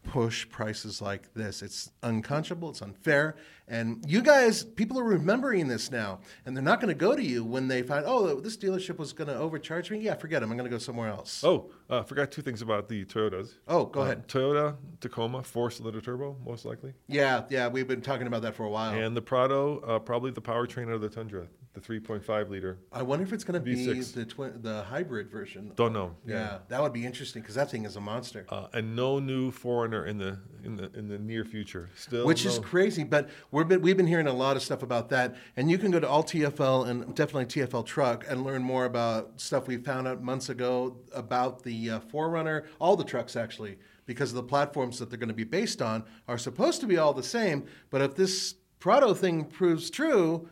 [0.04, 1.62] push prices like this.
[1.62, 3.36] It's unconscionable, it's unfair.
[3.68, 6.20] And you guys, people are remembering this now.
[6.44, 9.12] And they're not going to go to you when they find, oh, this dealership was
[9.12, 10.00] going to overcharge me.
[10.00, 10.50] Yeah, forget them.
[10.50, 11.42] I'm going to go somewhere else.
[11.44, 13.54] Oh, uh, forgot two things about the Toyotas.
[13.68, 14.28] Oh, go Uh, ahead.
[14.28, 18.70] Toyota Tacoma, four-cylinder turbo, most likely, Yeah, yeah, we've been talking about that for a
[18.70, 18.92] while.
[18.92, 22.78] and the Prado, uh, probably the powertrain of the Tundra, the 3.5 liter.
[22.92, 24.12] I wonder if it's going to be V6.
[24.12, 25.72] the twi- the hybrid version.
[25.74, 26.14] Don't know.
[26.26, 28.44] Yeah, that would be interesting because that thing is a monster.
[28.50, 31.88] Uh, and no new 4Runner in the in the in the near future.
[31.96, 34.82] Still, Which is no- crazy, but we've been, we've been hearing a lot of stuff
[34.82, 35.34] about that.
[35.56, 39.40] And you can go to all TFL and definitely TFL Truck and learn more about
[39.40, 44.28] stuff we found out months ago about the uh, 4Runner, all the trucks actually, because
[44.30, 47.14] of the platforms that they're going to be based on are supposed to be all
[47.14, 47.64] the same.
[47.88, 50.48] But if this Prado thing proves true,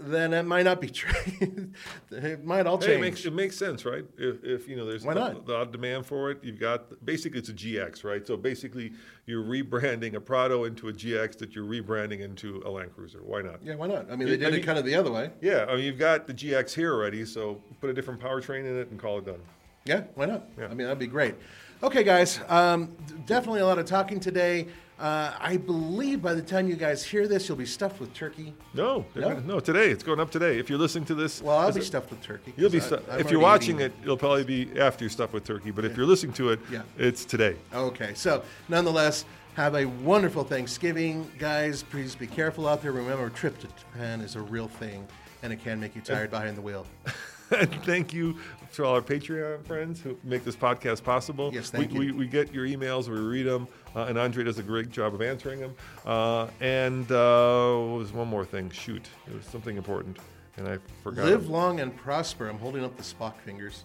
[0.00, 1.12] then it might not be true.
[2.10, 2.90] it might all change.
[2.90, 4.04] Hey, it makes it makes sense, right?
[4.18, 5.46] If, if you know there's Why the- not?
[5.46, 8.26] the odd demand for it, you've got basically it's a GX, right?
[8.26, 8.92] So basically,
[9.26, 13.20] you're rebranding a Prado into a GX that you're rebranding into a Land Cruiser.
[13.22, 13.60] Why not?
[13.62, 14.10] yeah, why not?
[14.10, 15.30] I mean, they did I it kind of the other way.
[15.40, 18.76] Yeah, I mean you've got the GX here already, so put a different powertrain in
[18.78, 19.40] it and call it done.
[19.84, 20.46] Yeah, why not?
[20.58, 20.64] Yeah.
[20.66, 21.34] I mean, that'd be great.
[21.82, 24.66] Okay, guys, um, definitely a lot of talking today.
[24.98, 28.54] Uh, I believe by the time you guys hear this, you'll be stuffed with turkey.
[28.74, 29.28] No, No?
[29.28, 30.58] gonna- no, today it's going up today.
[30.58, 32.54] If you're listening to this, Well, I'll be a- stuffed with turkey.
[32.56, 35.10] You'll be I- stu- I'm if you're watching eating it, it'll probably be after you're
[35.10, 35.72] stuffed with turkey.
[35.72, 36.82] But if you're listening to it, Yeah.
[36.96, 37.56] it's today.
[37.74, 39.24] Okay, so nonetheless,
[39.54, 41.82] have a wonderful Thanksgiving, guys.
[41.82, 42.92] Please be careful out there.
[42.92, 45.06] Remember, a tryptophan is a real thing,
[45.42, 46.86] and it can make you tired behind the wheel.
[47.50, 48.36] And thank you
[48.74, 51.50] to all our Patreon friends who make this podcast possible.
[51.52, 52.12] Yes, thank we, you.
[52.14, 55.14] We, we get your emails, we read them, uh, and Andre does a great job
[55.14, 55.74] of answering them.
[56.04, 58.70] Uh, and uh, what was one more thing?
[58.70, 60.18] Shoot, it was something important,
[60.56, 61.26] and I forgot.
[61.26, 62.48] Live long and prosper.
[62.48, 63.84] I'm holding up the Spock fingers.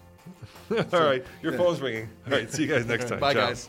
[0.70, 2.08] all right, your phone's ringing.
[2.26, 3.20] All right, see you guys next time.
[3.20, 3.46] Bye, Ciao.
[3.46, 3.68] guys.